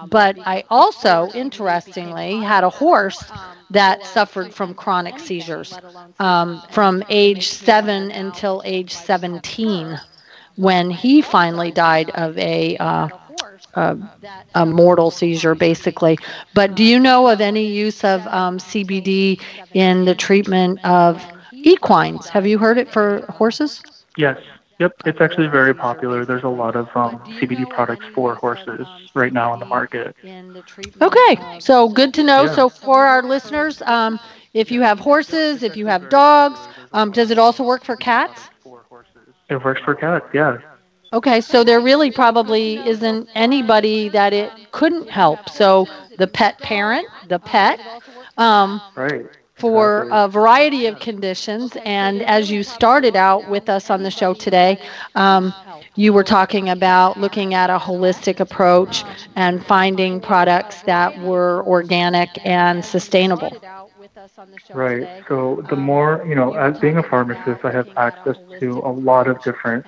but 0.08 0.36
I 0.46 0.64
also, 0.70 1.28
interestingly, 1.34 2.38
had 2.38 2.64
a 2.64 2.70
horse 2.70 3.22
that 3.70 4.04
suffered 4.06 4.52
from 4.52 4.74
chronic 4.74 5.18
seizures 5.18 5.78
um, 6.18 6.62
from 6.70 7.02
age 7.08 7.48
seven 7.48 8.10
until 8.10 8.62
age 8.64 8.92
17 8.94 9.98
when 10.56 10.90
he 10.90 11.22
finally 11.22 11.70
died 11.70 12.10
of 12.10 12.36
a. 12.38 12.76
Uh, 12.76 13.08
a, 13.74 13.96
a, 14.54 14.66
mortal 14.66 15.10
seizure, 15.10 15.54
basically. 15.54 16.18
But 16.52 16.74
do 16.74 16.84
you 16.84 16.98
know 16.98 17.28
of 17.28 17.40
any 17.40 17.66
use 17.66 18.04
of 18.04 18.26
um, 18.26 18.58
CBD 18.58 19.40
in 19.72 20.04
the 20.04 20.14
treatment 20.14 20.84
of 20.84 21.24
equines? 21.52 22.28
Have 22.28 22.46
you 22.46 22.58
heard 22.58 22.76
it 22.76 22.90
for 22.92 23.24
horses? 23.30 23.82
Yes. 24.16 24.38
Yep, 24.82 25.02
it's 25.06 25.20
actually 25.20 25.48
very 25.48 25.74
popular. 25.74 26.26
There's 26.26 26.44
a 26.44 26.48
lot 26.48 26.76
of 26.76 26.88
um, 26.96 27.22
CBD 27.38 27.64
products 27.64 28.06
for 28.14 28.34
horses 28.36 28.88
right 29.14 29.32
now 29.32 29.54
in 29.54 29.60
the 29.60 29.66
market. 29.66 30.16
Okay, 31.02 31.38
so 31.58 31.88
good 31.88 32.14
to 32.14 32.22
know. 32.24 32.46
Yeah. 32.46 32.52
So 32.54 32.68
for 32.68 33.04
our 33.06 33.22
listeners, 33.22 33.82
um, 33.82 34.20
if 34.54 34.70
you 34.72 34.82
have 34.82 34.98
horses, 35.00 35.62
if 35.62 35.76
you 35.76 35.86
have 35.86 36.08
dogs, 36.08 36.68
um, 36.92 37.12
does 37.12 37.30
it 37.30 37.38
also 37.38 37.64
work 37.64 37.84
for 37.84 37.96
cats? 37.96 38.50
It 39.50 39.64
works 39.64 39.80
for 39.84 39.94
cats, 39.94 40.26
yeah. 40.34 40.58
Okay, 41.12 41.40
so 41.40 41.64
there 41.64 41.80
really 41.80 42.10
probably 42.10 42.86
isn't 42.86 43.28
anybody 43.34 44.08
that 44.10 44.32
it 44.32 44.54
couldn't 44.72 45.10
help. 45.10 45.48
So 45.48 45.88
the 46.16 46.26
pet 46.26 46.60
parent, 46.62 47.08
the 47.28 47.38
pet. 47.38 47.80
Um, 48.38 48.82
right 48.96 49.26
for 49.62 50.08
a 50.10 50.28
variety 50.28 50.86
of 50.86 50.98
conditions. 50.98 51.76
And 51.84 52.22
as 52.24 52.50
you 52.50 52.64
started 52.64 53.16
out 53.16 53.48
with 53.48 53.68
us 53.68 53.90
on 53.90 54.02
the 54.02 54.10
show 54.10 54.34
today, 54.34 54.78
um, 55.14 55.54
you 55.94 56.12
were 56.12 56.24
talking 56.24 56.68
about 56.68 57.18
looking 57.18 57.54
at 57.54 57.70
a 57.70 57.78
holistic 57.78 58.40
approach 58.40 59.04
and 59.36 59.64
finding 59.64 60.20
products 60.20 60.82
that 60.82 61.16
were 61.20 61.62
organic 61.66 62.30
and 62.44 62.84
sustainable. 62.84 63.52
Right. 64.72 65.08
So 65.28 65.64
the 65.70 65.76
more, 65.76 66.24
you 66.26 66.34
know, 66.34 66.54
as 66.54 66.78
being 66.80 66.98
a 66.98 67.02
pharmacist, 67.02 67.64
I 67.64 67.70
have 67.72 67.88
access 67.96 68.36
to 68.60 68.80
a 68.84 68.92
lot 68.92 69.28
of 69.28 69.40
different, 69.42 69.86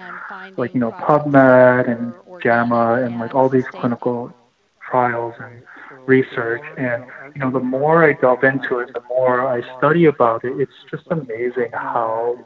like, 0.56 0.74
you 0.74 0.80
know, 0.80 0.92
PubMed 0.92 1.88
and 1.88 2.14
JAMA 2.42 3.02
and 3.04 3.18
like 3.18 3.34
all 3.34 3.48
these 3.48 3.66
clinical 3.68 4.32
trials 4.80 5.34
and 5.40 5.62
research. 6.06 6.62
And, 6.76 7.04
you 7.34 7.40
know, 7.40 7.50
the 7.50 7.60
more 7.60 8.04
I 8.04 8.12
delve 8.14 8.44
into 8.44 8.78
it, 8.78 8.92
the 8.92 9.02
more 9.08 9.46
I 9.46 9.62
study 9.78 10.06
about 10.06 10.44
it, 10.44 10.58
it's 10.60 10.72
just 10.90 11.04
amazing 11.10 11.70
how 11.72 12.38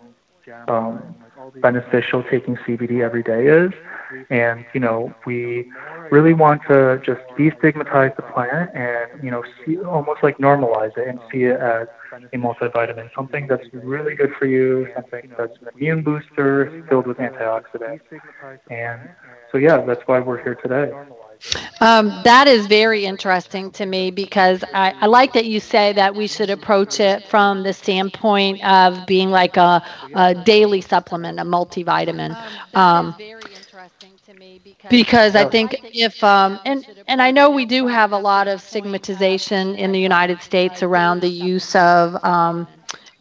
um, 0.68 1.14
beneficial 1.60 2.22
taking 2.24 2.56
CBD 2.56 3.02
every 3.02 3.22
day 3.22 3.46
is. 3.46 3.70
And, 4.30 4.64
you 4.72 4.80
know, 4.80 5.14
we 5.26 5.70
really 6.10 6.32
want 6.32 6.62
to 6.68 7.00
just 7.04 7.20
destigmatize 7.38 8.16
the 8.16 8.22
plant 8.22 8.70
and, 8.74 9.22
you 9.22 9.30
know, 9.30 9.44
see, 9.64 9.78
almost 9.78 10.22
like 10.22 10.38
normalize 10.38 10.96
it 10.96 11.08
and 11.08 11.20
see 11.30 11.44
it 11.44 11.60
as 11.60 11.88
a 12.32 12.36
multivitamin, 12.36 13.10
something 13.14 13.46
that's 13.46 13.66
really 13.72 14.14
good 14.14 14.32
for 14.38 14.46
you, 14.46 14.88
something 14.94 15.30
that's 15.36 15.56
an 15.60 15.68
immune 15.74 16.02
booster, 16.02 16.84
filled 16.88 17.06
with 17.06 17.18
antioxidants. 17.18 18.00
And 18.70 19.10
so, 19.52 19.58
yeah, 19.58 19.84
that's 19.84 20.00
why 20.06 20.20
we're 20.20 20.42
here 20.42 20.54
today. 20.54 20.90
Um, 21.80 22.20
that 22.24 22.46
is 22.48 22.66
very 22.66 23.04
interesting 23.04 23.70
to 23.72 23.86
me 23.86 24.10
because 24.10 24.64
I, 24.74 24.94
I, 25.00 25.06
like 25.06 25.32
that 25.34 25.46
you 25.46 25.60
say 25.60 25.92
that 25.92 26.14
we 26.14 26.26
should 26.26 26.50
approach 26.50 27.00
it 27.00 27.24
from 27.24 27.62
the 27.62 27.72
standpoint 27.72 28.62
of 28.64 29.06
being 29.06 29.30
like 29.30 29.56
a, 29.56 29.82
a 30.14 30.34
daily 30.34 30.80
supplement, 30.80 31.38
a 31.40 31.44
multivitamin. 31.44 32.36
Um, 32.74 33.14
because 34.88 35.34
I 35.36 35.44
think 35.44 35.76
if 35.92 36.22
um, 36.22 36.58
and 36.64 36.84
and 37.06 37.20
I 37.22 37.30
know 37.30 37.50
we 37.50 37.64
do 37.66 37.86
have 37.86 38.12
a 38.12 38.18
lot 38.18 38.48
of 38.48 38.60
stigmatization 38.60 39.74
in 39.76 39.92
the 39.92 40.00
United 40.00 40.42
States 40.42 40.82
around 40.82 41.20
the 41.20 41.28
use 41.30 41.74
of 41.74 42.16
um, 42.24 42.68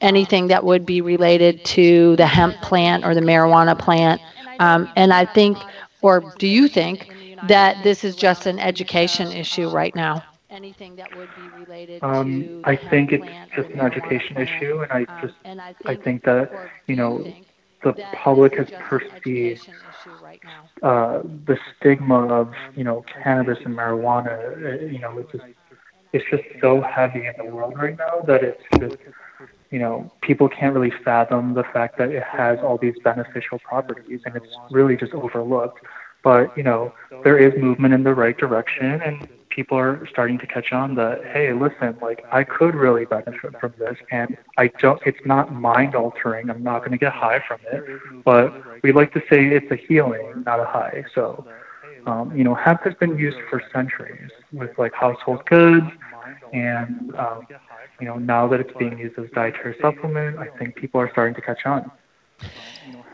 anything 0.02 0.48
that 0.48 0.64
would 0.64 0.86
be 0.86 1.02
related 1.02 1.64
to 1.66 2.16
the 2.18 2.28
hemp 2.28 2.62
plant 2.62 3.06
or 3.06 3.14
the 3.16 3.22
marijuana 3.22 3.78
plant, 3.78 4.22
um, 4.60 4.90
and 4.96 5.14
I 5.14 5.26
think, 5.26 5.58
or 6.02 6.26
do 6.38 6.48
you 6.48 6.68
think? 6.68 7.10
That 7.48 7.84
this 7.84 8.04
is 8.04 8.16
just 8.16 8.46
an 8.46 8.60
education 8.60 9.32
issue 9.32 9.70
right 9.70 9.96
now? 9.96 10.24
Anything 10.50 10.96
that 10.96 11.16
would 11.16 11.30
be 11.36 11.50
related 11.50 12.04
um, 12.04 12.62
I 12.64 12.76
think 12.76 13.12
it's 13.12 13.26
just 13.56 13.70
an 13.70 13.82
education 13.82 14.38
issue, 14.38 14.82
and 14.82 14.92
I 14.92 15.04
um, 15.04 15.22
just 15.22 15.34
and 15.44 15.62
I, 15.62 15.74
think, 15.74 16.00
I 16.00 16.04
think 16.04 16.24
that 16.24 16.52
you 16.88 16.96
know 16.96 17.34
the 17.84 17.94
public 18.14 18.56
has 18.58 18.68
perceived 18.80 19.68
uh, 20.82 21.22
the 21.46 21.58
stigma 21.76 22.28
of 22.28 22.54
you 22.76 22.84
know 22.84 23.04
cannabis 23.24 23.60
and 23.66 23.76
marijuana. 23.76 24.36
Uh, 24.82 24.86
you 24.86 25.00
know, 25.00 25.18
it's 25.18 25.32
just 25.32 25.44
it's 26.14 26.26
just 26.30 26.44
so 26.62 26.82
heavy 26.82 27.26
in 27.28 27.34
the 27.38 27.46
world 27.46 27.76
right 27.78 27.98
now 27.98 28.22
that 28.28 28.44
it's 28.44 28.64
just 28.80 28.98
you 29.72 29.80
know 29.80 30.12
people 30.22 30.48
can't 30.48 30.74
really 30.74 30.94
fathom 31.04 31.54
the 31.54 31.64
fact 31.64 31.98
that 31.98 32.10
it 32.10 32.24
has 32.24 32.60
all 32.60 32.78
these 32.78 32.96
beneficial 33.04 33.60
properties, 33.60 34.22
and 34.26 34.36
it's 34.36 34.58
really 34.72 34.96
just 34.96 35.14
overlooked 35.14 35.80
but 36.24 36.56
you 36.58 36.64
know 36.64 36.94
there 37.24 37.38
is 37.38 37.54
movement 37.62 37.94
in 37.94 38.04
the 38.04 38.14
right 38.14 38.38
direction 38.38 39.02
and 39.02 39.28
people 39.58 39.76
are 39.76 40.08
starting 40.12 40.38
to 40.38 40.46
catch 40.46 40.72
on 40.72 40.94
that 40.94 41.26
hey, 41.34 41.52
listen, 41.52 41.98
like 42.00 42.24
I 42.32 42.44
could 42.44 42.76
really 42.76 43.06
benefit 43.06 43.60
from 43.60 43.74
this, 43.80 43.98
and 44.12 44.38
I 44.58 44.68
don't. 44.68 45.02
It's 45.04 45.26
not 45.26 45.52
mind 45.52 45.96
altering. 45.96 46.52
I'm 46.52 46.62
not 46.62 46.80
going 46.80 46.92
to 46.92 46.98
get 46.98 47.12
high 47.12 47.42
from 47.48 47.60
it, 47.72 47.84
but 48.24 48.54
we 48.84 48.92
like 48.92 49.12
to 49.14 49.20
say 49.30 49.48
it's 49.48 49.72
a 49.72 49.76
healing, 49.76 50.44
not 50.46 50.60
a 50.60 50.66
high. 50.66 51.04
So. 51.14 51.46
Um, 52.06 52.34
you 52.34 52.46
know, 52.46 52.56
hemp 52.56 52.84
has 52.84 52.94
been 52.94 53.18
used 53.18 53.36
for 53.50 53.62
centuries 53.74 54.32
with 54.54 54.70
like 54.78 54.94
household 54.94 55.46
goods, 55.46 55.88
and 56.54 57.14
um, 57.18 57.46
you 58.00 58.08
know, 58.08 58.16
now 58.16 58.48
that 58.48 58.62
it's 58.62 58.72
being 58.80 58.98
used 58.98 59.20
as 59.20 59.26
dietary 59.36 59.76
supplement, 59.82 60.38
I 60.38 60.48
think 60.58 60.78
people 60.78 61.02
are 61.02 61.10
starting 61.12 61.36
to 61.36 61.42
catch 61.42 61.66
on. 61.66 61.92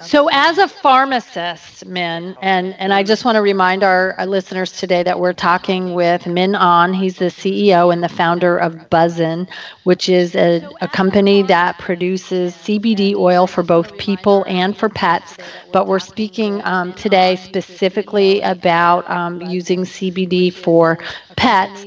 So, 0.02 0.30
as 0.32 0.58
a 0.58 0.68
pharmacist, 0.68 1.86
Min, 1.86 2.36
and, 2.42 2.74
and 2.78 2.94
I 2.94 3.04
just 3.04 3.24
want 3.24 3.38
to 3.38 3.42
remind 3.42 3.84
our, 3.84 4.14
our, 4.20 4.26
listeners 4.26 4.74
today 4.74 5.02
that 5.04 5.18
we're 5.18 5.34
talking 5.34 5.94
with 5.94 6.28
Min 6.28 6.56
On. 6.56 6.94
He's 6.94 7.18
the 7.18 7.26
CEO 7.26 7.94
and 7.94 8.04
the 8.04 8.10
founder 8.10 8.58
of 8.58 8.90
Buzzn, 8.90 9.48
which 9.84 10.10
is 10.10 10.36
a, 10.36 10.70
a 10.82 10.90
company 10.90 11.42
that 11.44 11.80
produces 11.80 12.54
CBD 12.54 13.16
oil 13.16 13.48
for 13.48 13.64
both 13.64 13.98
people 13.98 14.44
and 14.48 14.76
for 14.76 14.90
pets. 14.90 15.38
But 15.72 15.88
we're 15.88 16.00
speaking 16.00 16.62
um, 16.66 16.94
today 16.94 17.38
specifically 17.38 18.42
about 18.42 19.10
um, 19.10 19.42
using 19.42 19.82
CBD 19.82 20.54
for 20.54 21.00
pets. 21.38 21.86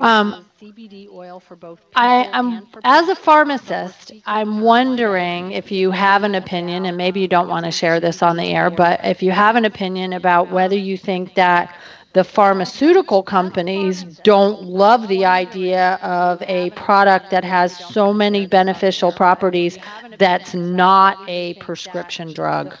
Um, 0.00 0.44
CBD 0.60 1.08
oil 1.12 1.38
for 1.38 1.54
both. 1.54 1.78
I 1.94 2.28
am 2.32 2.66
as 2.82 3.08
a 3.08 3.14
pharmacist, 3.14 4.10
I'm 4.26 4.60
wondering 4.60 5.52
if 5.52 5.70
you 5.70 5.92
have 5.92 6.24
an 6.24 6.34
opinion, 6.34 6.84
and 6.84 6.96
maybe 6.96 7.20
you 7.20 7.28
don't 7.28 7.48
want 7.48 7.64
to 7.66 7.70
share 7.70 8.00
this 8.00 8.22
on 8.24 8.36
the 8.36 8.52
air, 8.52 8.68
but 8.68 8.98
if 9.04 9.22
you 9.22 9.30
have 9.30 9.54
an 9.54 9.64
opinion 9.64 10.12
about 10.12 10.50
whether 10.50 10.76
you 10.76 10.98
think 10.98 11.34
that 11.34 11.72
the 12.14 12.24
pharmaceutical 12.24 13.22
companies 13.22 14.04
don't 14.22 14.62
love 14.62 15.08
the 15.08 15.24
idea 15.24 15.94
of 15.96 16.42
a 16.42 16.70
product 16.70 17.30
that 17.30 17.44
has 17.44 17.76
so 17.76 18.12
many 18.14 18.46
beneficial 18.46 19.12
properties 19.12 19.78
that's 20.18 20.54
not 20.54 21.18
a 21.28 21.54
prescription 21.54 22.32
drug. 22.32 22.76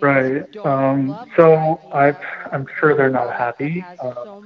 Right. 0.00 0.56
Um, 0.58 1.26
so 1.36 1.80
i 1.92 2.14
am 2.52 2.66
sure 2.78 2.96
they're 2.96 3.10
not 3.10 3.34
happy, 3.34 3.84
uh, 4.00 4.40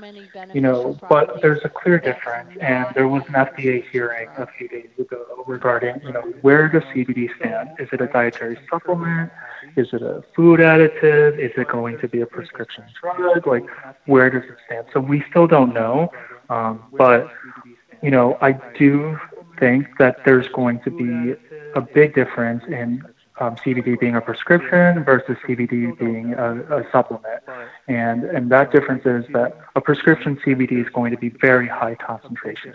you 0.54 0.60
know, 0.60 0.98
but 1.08 1.42
there's 1.42 1.60
a 1.64 1.68
clear 1.68 1.98
difference, 1.98 2.56
and 2.60 2.86
there 2.94 3.08
was 3.08 3.22
an 3.28 3.34
FDA 3.34 3.84
hearing 3.90 4.28
a 4.36 4.46
few 4.46 4.68
days 4.68 4.90
ago 4.98 5.44
regarding, 5.46 6.00
you 6.02 6.12
know, 6.12 6.22
where 6.42 6.68
does 6.68 6.82
CBD 6.94 7.28
stand? 7.36 7.70
Is 7.78 7.88
it 7.92 8.00
a 8.00 8.06
dietary 8.06 8.58
supplement? 8.70 9.30
Is 9.76 9.88
it 9.92 10.02
a 10.02 10.22
food 10.34 10.60
additive? 10.60 11.38
Is 11.38 11.52
it 11.56 11.68
going 11.68 11.98
to 11.98 12.08
be 12.08 12.20
a 12.20 12.26
prescription 12.26 12.84
drug? 13.00 13.46
Like, 13.46 13.64
where 14.06 14.30
does 14.30 14.44
it 14.44 14.56
stand? 14.66 14.86
So 14.92 15.00
we 15.00 15.24
still 15.30 15.46
don't 15.46 15.72
know, 15.72 16.10
um, 16.50 16.82
but 16.92 17.30
you 18.02 18.10
know, 18.10 18.36
I 18.40 18.52
do 18.76 19.18
think 19.58 19.86
that 19.98 20.24
there's 20.24 20.48
going 20.48 20.80
to 20.80 20.90
be 20.90 21.34
a 21.74 21.80
big 21.80 22.14
difference 22.14 22.64
in 22.66 23.02
um, 23.40 23.56
CBD 23.56 23.98
being 23.98 24.16
a 24.16 24.20
prescription 24.20 25.04
versus 25.04 25.36
CBD 25.46 25.98
being 25.98 26.34
a, 26.34 26.60
a, 26.78 26.90
supplement. 26.92 27.42
And, 27.88 28.24
and 28.24 28.50
that 28.52 28.72
difference 28.72 29.04
is 29.06 29.24
that 29.32 29.56
a 29.74 29.80
prescription 29.80 30.36
CBD 30.44 30.84
is 30.84 30.88
going 30.92 31.10
to 31.12 31.16
be 31.16 31.30
very 31.30 31.66
high 31.66 31.94
concentration 31.94 32.74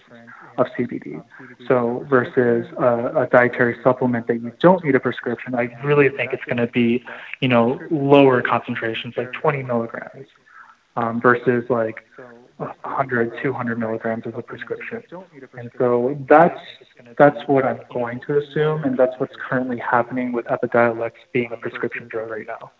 of 0.57 0.67
CBD. 0.77 1.23
So 1.67 2.05
versus 2.09 2.67
a, 2.77 3.23
a 3.23 3.27
dietary 3.27 3.77
supplement 3.83 4.27
that 4.27 4.41
you 4.41 4.51
don't 4.59 4.83
need 4.83 4.95
a 4.95 4.99
prescription, 4.99 5.55
I 5.55 5.69
really 5.83 6.09
think 6.09 6.33
it's 6.33 6.43
going 6.45 6.57
to 6.57 6.67
be, 6.67 7.03
you 7.41 7.47
know, 7.47 7.79
lower 7.91 8.41
concentrations, 8.41 9.15
like 9.17 9.31
20 9.33 9.63
milligrams, 9.63 10.27
um, 10.95 11.21
versus 11.21 11.65
like 11.69 12.05
100, 12.57 13.39
200 13.41 13.79
milligrams 13.79 14.25
of 14.25 14.35
a 14.35 14.41
prescription. 14.41 15.03
And 15.53 15.69
so 15.77 16.17
that's 16.27 16.59
that's 17.17 17.47
what 17.47 17.65
I'm 17.65 17.79
going 17.93 18.19
to 18.21 18.39
assume, 18.39 18.83
and 18.83 18.97
that's 18.97 19.13
what's 19.19 19.35
currently 19.47 19.77
happening 19.77 20.31
with 20.31 20.45
Epidiolex 20.45 21.11
being 21.33 21.51
a 21.51 21.57
prescription 21.57 22.07
drug 22.07 22.29
right 22.31 22.47
now. 22.47 22.71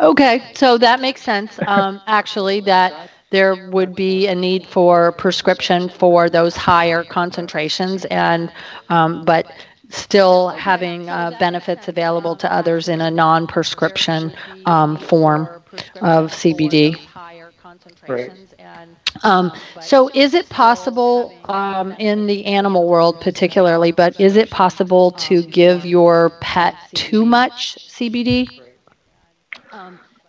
Okay, 0.00 0.42
so 0.54 0.76
that 0.76 1.00
makes 1.00 1.22
sense. 1.22 1.58
Um, 1.66 2.02
actually, 2.06 2.60
that 2.60 3.10
there 3.30 3.68
would 3.70 3.94
be 3.94 4.26
a 4.26 4.34
need 4.34 4.66
for 4.66 5.12
prescription 5.12 5.88
for 5.88 6.30
those 6.30 6.56
higher 6.56 7.04
concentrations, 7.04 8.04
and 8.06 8.50
um, 8.88 9.24
but 9.24 9.46
still 9.90 10.48
having 10.50 11.08
uh, 11.08 11.32
benefits 11.38 11.88
available 11.88 12.36
to 12.36 12.52
others 12.52 12.88
in 12.88 13.00
a 13.00 13.10
non-prescription 13.10 14.32
um, 14.66 14.96
form 14.96 15.48
of 16.00 16.30
CBD. 16.32 16.98
Right. 18.06 18.30
Um, 19.24 19.52
so, 19.80 20.10
is 20.14 20.34
it 20.34 20.48
possible 20.48 21.34
um, 21.46 21.92
in 21.92 22.26
the 22.26 22.44
animal 22.46 22.86
world, 22.86 23.20
particularly, 23.20 23.92
but 23.92 24.18
is 24.20 24.36
it 24.36 24.50
possible 24.50 25.10
to 25.12 25.42
give 25.42 25.84
your 25.84 26.30
pet 26.40 26.74
too 26.94 27.24
much 27.24 27.76
CBD? 27.88 28.60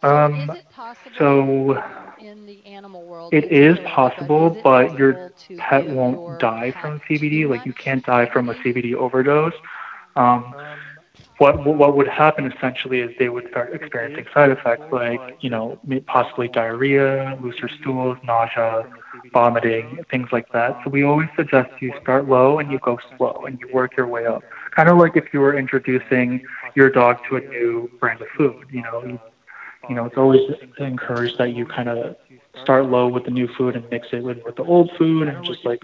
Um, 0.02 0.52
so, 1.18 1.82
it 3.32 3.52
is 3.52 3.78
possible, 3.86 4.60
but 4.64 4.94
your 4.94 5.20
pet 5.58 5.88
won't 5.88 6.22
die 6.38 6.74
from 6.80 7.00
CBD. 7.08 7.46
Like, 7.48 7.66
you 7.66 7.74
can't 7.74 8.04
die 8.06 8.26
from 8.32 8.50
a 8.50 8.56
CBD 8.56 8.94
overdose. 8.94 9.54
Um, 10.16 10.56
what 11.38 11.64
what 11.66 11.96
would 11.96 12.08
happen 12.08 12.46
essentially 12.46 13.00
is 13.00 13.12
they 13.18 13.30
would 13.30 13.46
start 13.50 13.74
experiencing 13.74 14.26
side 14.34 14.50
effects 14.52 14.86
like 14.92 15.22
you 15.40 15.50
know 15.50 15.80
possibly 16.08 16.48
diarrhea, 16.48 17.36
looser 17.42 17.68
stools, 17.70 18.18
nausea, 18.24 18.84
vomiting, 19.34 20.00
things 20.10 20.28
like 20.32 20.46
that. 20.54 20.76
So 20.84 20.90
we 20.90 21.04
always 21.04 21.30
suggest 21.36 21.70
you 21.80 21.94
start 22.02 22.28
low 22.28 22.60
and 22.60 22.72
you 22.72 22.80
go 22.80 22.98
slow 23.18 23.44
and 23.46 23.58
you 23.60 23.68
work 23.72 23.96
your 23.98 24.08
way 24.08 24.26
up. 24.26 24.44
Kind 24.76 24.90
of 24.90 24.98
like 24.98 25.16
if 25.16 25.26
you 25.34 25.40
were 25.40 25.58
introducing 25.58 26.42
your 26.76 26.90
dog 26.90 27.18
to 27.30 27.38
a 27.38 27.42
new 27.42 27.90
brand 28.00 28.22
of 28.22 28.28
food. 28.38 28.66
You 28.72 28.82
know, 28.84 29.04
you, 29.06 29.20
you 29.90 29.96
know 29.96 30.06
it's 30.06 30.18
always 30.18 30.42
encouraged 30.80 31.38
that 31.40 31.54
you 31.54 31.66
kind 31.66 31.90
of 31.90 32.16
start 32.56 32.86
low 32.86 33.08
with 33.08 33.26
the 33.26 33.32
new 33.32 33.48
food 33.48 33.76
and 33.76 33.90
mix 33.92 34.08
it 34.14 34.24
with, 34.24 34.44
with 34.46 34.56
the 34.56 34.64
old 34.64 34.92
food 34.98 35.28
and 35.28 35.44
just 35.44 35.66
like 35.66 35.82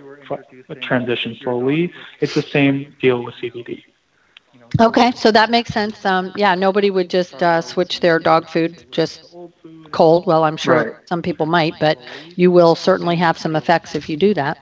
transition 0.82 1.36
slowly. 1.44 1.94
It's 2.22 2.36
the 2.36 2.44
same 2.44 2.96
deal 3.02 3.24
with 3.24 3.36
CBD. 3.36 3.84
Okay, 4.82 5.12
so 5.12 5.32
that 5.32 5.50
makes 5.50 5.72
sense. 5.72 6.06
Um, 6.06 6.32
yeah, 6.36 6.56
nobody 6.56 6.92
would 6.92 7.10
just 7.10 7.42
uh, 7.44 7.62
switch 7.62 8.00
their 8.02 8.20
dog 8.20 8.50
food 8.50 8.86
just 8.92 9.36
cold. 9.92 10.26
Well, 10.28 10.44
I'm 10.44 10.58
sure 10.58 10.76
right. 10.76 10.94
some 11.08 11.22
people 11.22 11.46
might, 11.46 11.80
but 11.80 12.00
you 12.36 12.52
will 12.52 12.76
certainly 12.76 13.16
have 13.18 13.38
some 13.38 13.56
effects 13.56 13.96
if 13.96 14.10
you 14.10 14.18
do 14.18 14.34
that. 14.36 14.58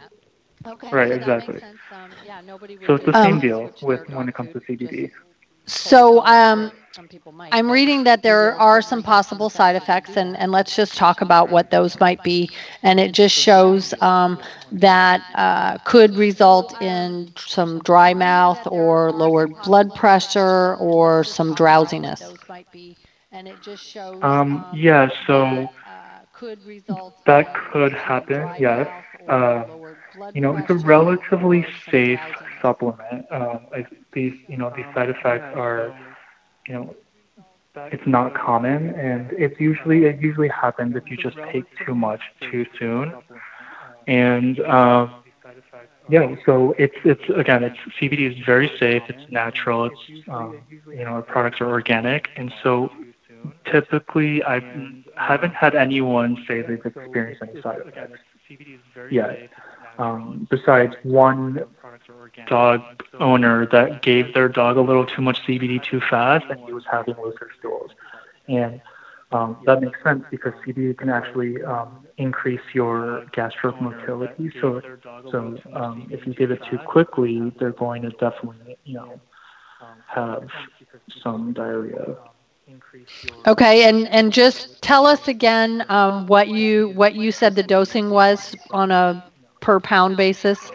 Okay, 0.67 0.89
right, 0.91 1.09
so 1.09 1.15
exactly. 1.15 1.61
Um, 1.91 2.11
yeah, 2.25 2.41
so 2.85 2.95
it's 2.95 3.05
the 3.05 3.13
same 3.21 3.35
um, 3.35 3.39
deal 3.39 3.73
with 3.81 4.07
when 4.09 4.29
it 4.29 4.35
comes 4.35 4.51
to 4.53 4.59
CBD. 4.61 5.11
So 5.65 6.25
um, 6.25 6.71
I'm 7.51 7.71
reading 7.71 8.03
that 8.03 8.21
there 8.23 8.55
are 8.59 8.81
some 8.81 9.01
possible 9.03 9.49
side 9.49 9.75
effects, 9.75 10.15
and, 10.17 10.35
and 10.37 10.51
let's 10.51 10.75
just 10.75 10.95
talk 10.97 11.21
about 11.21 11.49
what 11.49 11.69
those 11.71 11.99
might 11.99 12.21
be. 12.23 12.49
And 12.81 12.99
it 12.99 13.11
just 13.13 13.35
shows 13.35 13.93
um, 14.01 14.39
that 14.71 15.23
uh, 15.35 15.77
could 15.83 16.15
result 16.17 16.73
in 16.79 17.33
some 17.37 17.79
dry 17.79 18.13
mouth 18.13 18.65
or 18.67 19.11
lowered 19.11 19.61
blood 19.61 19.93
pressure 19.93 20.75
or 20.75 21.23
some 21.23 21.53
drowsiness. 21.53 22.33
And 23.31 23.47
it 23.47 23.59
just 23.61 23.83
shows 23.83 24.23
um, 24.23 24.65
yeah, 24.71 25.09
so 25.27 25.69
that 27.25 27.47
could 27.53 27.93
happen, 27.93 28.53
yes. 28.57 28.87
Uh, 29.27 29.63
you 30.33 30.41
know, 30.41 30.55
it's 30.57 30.69
a 30.69 30.75
relatively 30.75 31.65
safe 31.91 32.19
supplement. 32.61 33.25
Um, 33.31 33.59
these, 34.13 34.33
you 34.47 34.57
know, 34.57 34.71
these 34.75 34.85
side 34.93 35.09
effects 35.09 35.47
are, 35.53 35.93
you 36.67 36.73
know, 36.73 36.95
it's 37.75 38.05
not 38.05 38.35
common, 38.35 38.89
and 38.95 39.31
it's 39.31 39.59
usually 39.59 40.05
it 40.05 40.21
usually 40.21 40.49
happens 40.49 40.95
if 40.95 41.09
you 41.09 41.17
just 41.17 41.37
take 41.51 41.65
too 41.85 41.95
much 41.95 42.21
too 42.51 42.65
soon. 42.77 43.13
And 44.07 44.59
um, 44.61 45.23
yeah, 46.09 46.35
so 46.45 46.75
it's 46.77 46.95
it's 47.03 47.23
again, 47.35 47.63
it's 47.63 47.77
CBD 47.99 48.31
is 48.31 48.45
very 48.45 48.69
safe. 48.79 49.03
It's 49.09 49.31
natural. 49.31 49.85
It's 49.85 50.27
um, 50.29 50.59
you 50.87 51.03
know, 51.03 51.11
our 51.11 51.21
products 51.23 51.61
are 51.61 51.69
organic, 51.69 52.29
and 52.35 52.53
so 52.61 52.91
typically 53.71 54.43
I 54.43 54.61
haven't 55.17 55.53
had 55.55 55.75
anyone 55.75 56.43
say 56.47 56.61
they've 56.61 56.85
experienced 56.85 57.41
any 57.41 57.61
side 57.61 57.79
effects 57.85 58.19
yet. 59.09 59.49
Um, 59.97 60.47
besides 60.49 60.93
one 61.03 61.65
dog 62.47 62.81
owner 63.19 63.65
that 63.67 64.01
gave 64.01 64.33
their 64.33 64.47
dog 64.49 64.77
a 64.77 64.81
little 64.81 65.05
too 65.05 65.21
much 65.21 65.39
CBD 65.45 65.81
too 65.81 66.01
fast, 66.09 66.45
and 66.49 66.59
he 66.65 66.73
was 66.73 66.83
having 66.89 67.15
looser 67.21 67.49
stools. 67.59 67.91
And 68.47 68.81
um, 69.31 69.57
that 69.65 69.81
makes 69.81 70.01
sense 70.03 70.23
because 70.29 70.53
CBD 70.65 70.97
can 70.97 71.09
actually 71.09 71.61
um, 71.63 72.07
increase 72.17 72.61
your 72.73 73.25
gastric 73.31 73.79
motility. 73.81 74.51
So, 74.61 74.81
so 75.31 75.57
um, 75.73 76.07
if 76.11 76.25
you 76.25 76.33
give 76.33 76.51
it 76.51 76.61
too 76.69 76.77
quickly, 76.79 77.51
they're 77.59 77.71
going 77.71 78.03
to 78.03 78.09
definitely, 78.11 78.77
you 78.83 78.95
know, 78.95 79.19
have 80.07 80.47
some 81.21 81.53
diarrhea. 81.53 82.17
Okay, 83.47 83.87
and 83.89 84.07
and 84.09 84.31
just 84.31 84.81
tell 84.81 85.05
us 85.05 85.27
again 85.27 85.85
um, 85.89 86.27
what 86.27 86.47
you 86.47 86.89
what 86.89 87.15
you 87.15 87.31
said 87.31 87.55
the 87.55 87.63
dosing 87.63 88.09
was 88.09 88.55
on 88.71 88.91
a 88.91 89.23
per 89.63 89.81
pound 89.81 90.17
basis. 90.17 90.71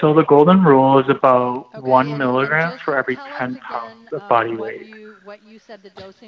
So 0.00 0.14
the 0.14 0.24
golden 0.24 0.64
rule 0.64 0.98
is 1.00 1.08
about 1.08 1.68
okay, 1.74 1.80
one 1.86 2.16
milligram 2.16 2.78
for 2.84 2.96
every 2.96 3.18
10 3.38 3.56
pounds 3.56 4.12
of 4.12 4.26
body 4.28 4.56
weight. 4.56 4.86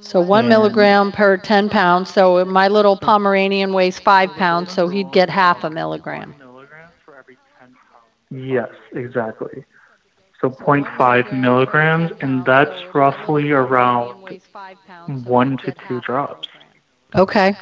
So 0.00 0.20
one 0.20 0.48
milligram 0.48 1.12
per 1.12 1.36
10 1.38 1.68
pounds. 1.70 2.10
So 2.10 2.44
my 2.44 2.68
little 2.68 2.96
Pomeranian 2.96 3.72
weighs 3.72 3.98
five 4.00 4.34
pounds, 4.36 4.72
so 4.72 4.88
he'd 4.88 5.12
get 5.12 5.30
half 5.30 5.64
a 5.64 5.70
milligram. 5.70 6.36
Yes, 8.30 8.70
exactly. 8.92 9.64
So 10.40 10.50
0.5 10.50 11.32
milligrams, 11.32 12.12
and 12.20 12.44
that's 12.44 12.94
roughly 12.94 13.50
around 13.52 14.14
one 15.06 15.58
to 15.58 15.72
two 15.86 16.00
drops. 16.00 16.48
Okay. 17.14 17.56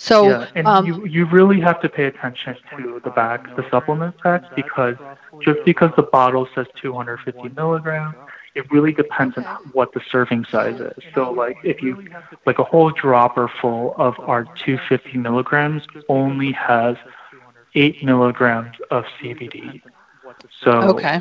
So 0.00 0.28
yeah, 0.28 0.46
and 0.54 0.66
um, 0.66 0.86
you 0.86 1.04
you 1.04 1.26
really 1.26 1.60
have 1.60 1.78
to 1.82 1.88
pay 1.88 2.04
attention 2.06 2.56
to 2.76 3.00
the 3.04 3.10
back, 3.10 3.54
the 3.54 3.68
supplement 3.70 4.16
packs, 4.18 4.46
because 4.56 4.96
just 5.42 5.62
because 5.66 5.90
the 5.94 6.02
bottle 6.02 6.48
says 6.54 6.66
250 6.74 7.50
milligrams, 7.50 8.14
it 8.54 8.70
really 8.72 8.92
depends 8.92 9.36
on 9.36 9.44
what 9.72 9.92
the 9.92 10.00
serving 10.10 10.46
size 10.46 10.80
is. 10.80 11.02
So 11.14 11.30
like 11.30 11.58
if 11.62 11.82
you 11.82 12.02
like 12.46 12.58
a 12.58 12.64
whole 12.64 12.90
dropper 12.90 13.46
full 13.60 13.94
of 13.98 14.18
our 14.20 14.44
250 14.44 15.18
milligrams 15.18 15.82
only 16.08 16.52
has 16.52 16.96
eight 17.74 18.02
milligrams 18.02 18.76
of 18.90 19.04
CBD. 19.20 19.82
So 20.62 20.72
okay. 20.94 21.20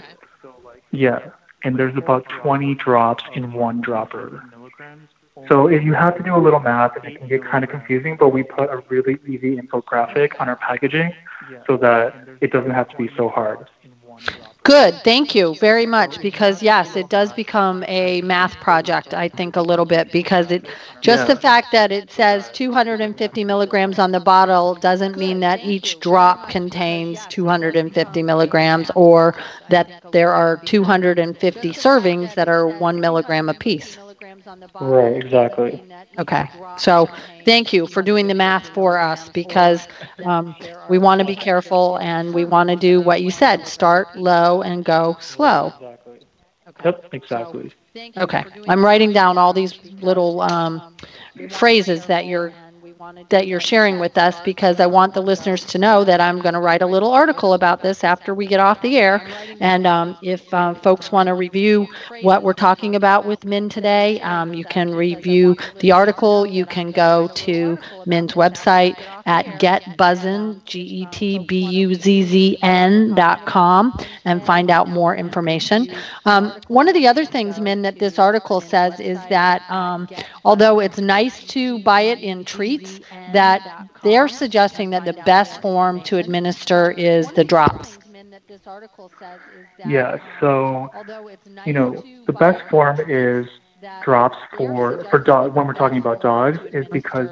Yeah, 0.92 1.32
and 1.63 1.78
there's 1.78 1.98
about 1.98 2.30
20 2.30 2.76
drops 2.76 3.26
in 3.34 3.52
one 3.52 3.82
dropper. 3.82 4.42
So 5.47 5.67
if 5.67 5.84
you 5.84 5.93
have 5.93 6.17
to 6.17 6.23
do 6.23 6.36
a 6.36 6.38
little 6.38 6.60
math, 6.60 6.97
it 7.04 7.17
can 7.17 7.28
get 7.28 7.43
kind 7.43 7.63
of 7.63 7.69
confusing, 7.69 8.17
but 8.17 8.30
we 8.30 8.43
put 8.43 8.69
a 8.69 8.84
really 8.89 9.17
easy 9.28 9.58
infographic 9.58 10.39
on 10.39 10.49
our 10.49 10.56
packaging 10.58 11.13
so 11.65 11.78
that 11.78 12.13
it 12.41 12.52
doesn't 12.52 12.71
have 12.71 12.89
to 12.89 12.97
be 12.97 13.10
so 13.15 13.30
hard. 13.30 13.67
Good, 14.63 14.93
thank 15.04 15.34
you 15.34 15.56
very 15.56 15.86
much. 15.86 16.21
Because 16.21 16.62
yes, 16.62 16.95
it 16.95 17.10
does 17.10 17.32
become 17.34 17.84
a 17.88 18.21
math 18.21 18.56
project. 18.58 19.13
I 19.13 19.30
think 19.30 19.56
a 19.56 19.62
little 19.62 19.86
bit 19.86 20.12
because 20.12 20.52
it 20.52 20.67
just 21.02 21.28
yeah. 21.28 21.34
the 21.34 21.39
fact 21.39 21.67
that 21.71 21.91
it 21.91 22.12
says 22.12 22.49
250 22.54 23.43
milligrams 23.45 23.97
on 23.97 24.12
the 24.12 24.19
bottle 24.19 24.75
doesn't 24.75 25.17
mean 25.17 25.39
that 25.39 25.63
each 25.63 25.99
drop 25.99 26.49
contains 26.49 27.25
250 27.28 28.21
milligrams 28.21 28.91
or 28.95 29.36
that 29.69 30.04
there 30.12 30.34
are 30.34 30.58
250 30.58 31.69
servings 31.69 32.36
that 32.36 32.49
are 32.49 32.67
one 32.67 32.99
milligram 32.99 33.49
apiece. 33.49 33.97
Right, 34.80 35.16
exactly. 35.16 35.82
Okay, 36.20 36.50
so 36.76 37.10
thank 37.46 37.74
you 37.74 37.88
for 37.88 38.02
doing 38.02 38.28
the 38.28 38.34
math 38.34 38.68
for 38.70 38.98
us 38.98 39.30
because 39.30 39.88
um, 40.24 40.56
we 40.88 40.98
want 40.98 41.20
to 41.20 41.26
be 41.26 41.36
careful 41.36 41.98
and 41.98 42.34
we 42.34 42.46
want 42.46 42.70
to 42.70 42.76
do 42.76 43.02
what 43.02 43.22
you 43.22 43.32
said 43.32 43.66
start 43.68 44.16
low 44.16 44.62
and 44.62 44.84
go 44.86 45.18
slow. 45.20 45.74
Yep, 46.84 47.06
exactly. 47.14 47.72
Okay, 48.20 48.46
I'm 48.68 48.84
writing 48.84 49.14
down 49.14 49.38
all 49.38 49.54
these 49.54 49.76
little 50.02 50.42
um, 50.42 50.82
phrases 51.50 52.06
that 52.08 52.26
you're 52.26 52.54
that 53.30 53.48
you're 53.48 53.62
sharing 53.62 53.98
with 53.98 54.18
us 54.18 54.42
because 54.42 54.80
I 54.82 54.86
want 54.86 55.14
the 55.14 55.22
listeners 55.22 55.64
to 55.68 55.78
know 55.78 56.04
that 56.04 56.20
I'm 56.20 56.40
going 56.42 56.54
to 56.54 56.60
write 56.60 56.82
a 56.82 56.86
little 56.86 57.12
article 57.12 57.54
about 57.54 57.82
this 57.82 58.04
after 58.04 58.34
we 58.34 58.46
get 58.46 58.60
off 58.60 58.82
the 58.82 58.98
air. 58.98 59.26
And 59.62 59.88
um, 59.88 60.18
if 60.22 60.54
uh, 60.54 60.74
folks 60.74 61.10
want 61.10 61.28
to 61.28 61.34
review 61.34 61.88
what 62.22 62.44
we're 62.44 62.54
talking 62.54 62.96
about 62.96 63.26
with 63.26 63.46
Min 63.46 63.70
today, 63.70 64.20
um, 64.20 64.54
you 64.54 64.66
can 64.66 64.94
review 64.94 65.56
the 65.80 65.92
article. 65.94 66.46
You 66.46 66.66
can 66.66 66.92
go 66.92 67.30
to 67.36 67.78
Min's 68.06 68.34
website 68.34 69.00
at 69.26 69.46
getbuzzn, 69.60 70.66
G-E-T-B-U-Z-Z-N 70.66 71.46
dot 73.16 73.46
com 73.46 73.98
and 74.26 74.44
find 74.44 74.70
out 74.70 74.90
more 74.90 75.16
information. 75.16 75.88
Um, 76.26 76.52
one 76.68 76.90
of 76.90 76.94
the 76.96 77.08
other 77.08 77.24
things, 77.26 77.60
Min, 77.62 77.82
that 77.84 78.00
this 78.00 78.20
article 78.20 78.60
says 78.60 79.00
is 79.00 79.20
that 79.30 79.62
um, 79.70 80.08
although 80.44 80.80
it's 80.80 80.98
nice 80.98 81.46
to 81.48 81.80
buy 81.80 82.02
it 82.02 82.20
in 82.20 82.44
treats, 82.44 82.88
that 83.28 83.62
they're 84.04 84.28
suggesting 84.28 84.89
that 84.91 85.06
the 85.06 85.13
best 85.13 85.62
form 85.62 86.02
to 86.02 86.17
administer 86.17 86.91
is 86.91 87.32
the 87.32 87.43
drops. 87.43 87.99
Yeah, 89.84 90.17
so 90.39 90.89
you 91.65 91.73
know 91.73 92.04
the 92.28 92.34
best 92.34 92.60
form 92.69 92.99
is 93.08 93.47
drops 94.02 94.38
for 94.58 95.06
for 95.10 95.19
dog 95.19 95.56
when 95.56 95.65
we're 95.67 95.73
talking 95.73 95.97
about 95.97 96.21
dogs 96.21 96.60
is 96.73 96.88
because 96.91 97.30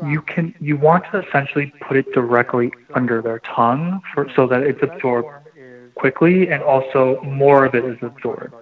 you 0.00 0.20
can 0.22 0.54
you 0.60 0.76
want 0.76 1.04
to 1.12 1.18
essentially 1.20 1.72
put 1.80 1.96
it 1.96 2.06
directly 2.12 2.72
under 2.94 3.20
their 3.22 3.40
tongue 3.40 4.00
for 4.12 4.28
so 4.34 4.46
that 4.46 4.62
it's 4.62 4.82
absorbed 4.82 5.28
quickly 5.94 6.48
and 6.50 6.62
also 6.62 7.20
more 7.22 7.64
of 7.64 7.74
it 7.74 7.84
is 7.84 7.98
absorbed. 8.02 8.54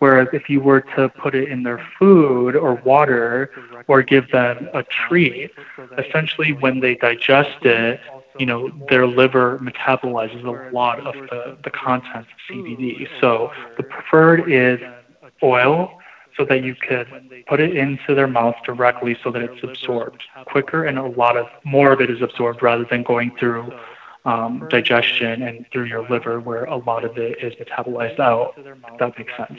Whereas 0.00 0.28
if 0.32 0.48
you 0.48 0.60
were 0.60 0.80
to 0.96 1.10
put 1.10 1.34
it 1.34 1.50
in 1.50 1.62
their 1.62 1.86
food 1.98 2.56
or 2.56 2.74
water 2.76 3.50
or 3.86 4.02
give 4.02 4.30
them 4.30 4.68
a 4.72 4.82
treat, 4.82 5.52
essentially 5.98 6.54
when 6.54 6.80
they 6.80 6.94
digest 6.94 7.64
it, 7.66 8.00
you 8.38 8.46
know, 8.46 8.70
their 8.88 9.06
liver 9.06 9.58
metabolizes 9.58 10.42
a 10.42 10.74
lot 10.74 11.00
of 11.00 11.14
the, 11.14 11.58
the 11.62 11.70
content 11.70 12.26
of 12.26 12.38
CBD. 12.48 13.08
So 13.20 13.52
the 13.76 13.82
preferred 13.82 14.50
is 14.50 14.80
oil 15.42 16.00
so 16.34 16.46
that 16.46 16.64
you 16.64 16.74
could 16.74 17.06
put 17.46 17.60
it 17.60 17.76
into 17.76 18.14
their 18.14 18.26
mouth 18.26 18.56
directly 18.64 19.18
so 19.22 19.30
that 19.30 19.42
it's 19.42 19.62
absorbed 19.62 20.22
quicker 20.46 20.84
and 20.86 20.98
a 20.98 21.06
lot 21.06 21.36
of 21.36 21.46
more 21.64 21.92
of 21.92 22.00
it 22.00 22.08
is 22.10 22.22
absorbed 22.22 22.62
rather 22.62 22.86
than 22.88 23.02
going 23.02 23.36
through 23.38 23.70
um, 24.24 24.66
digestion 24.70 25.42
and 25.42 25.66
through 25.72 25.84
your 25.84 26.08
liver, 26.08 26.40
where 26.40 26.64
a 26.64 26.76
lot 26.76 27.04
of 27.04 27.16
it 27.16 27.42
is 27.42 27.54
metabolized 27.54 28.20
out. 28.20 28.54
that 28.98 29.18
makes 29.18 29.32
sense. 29.36 29.58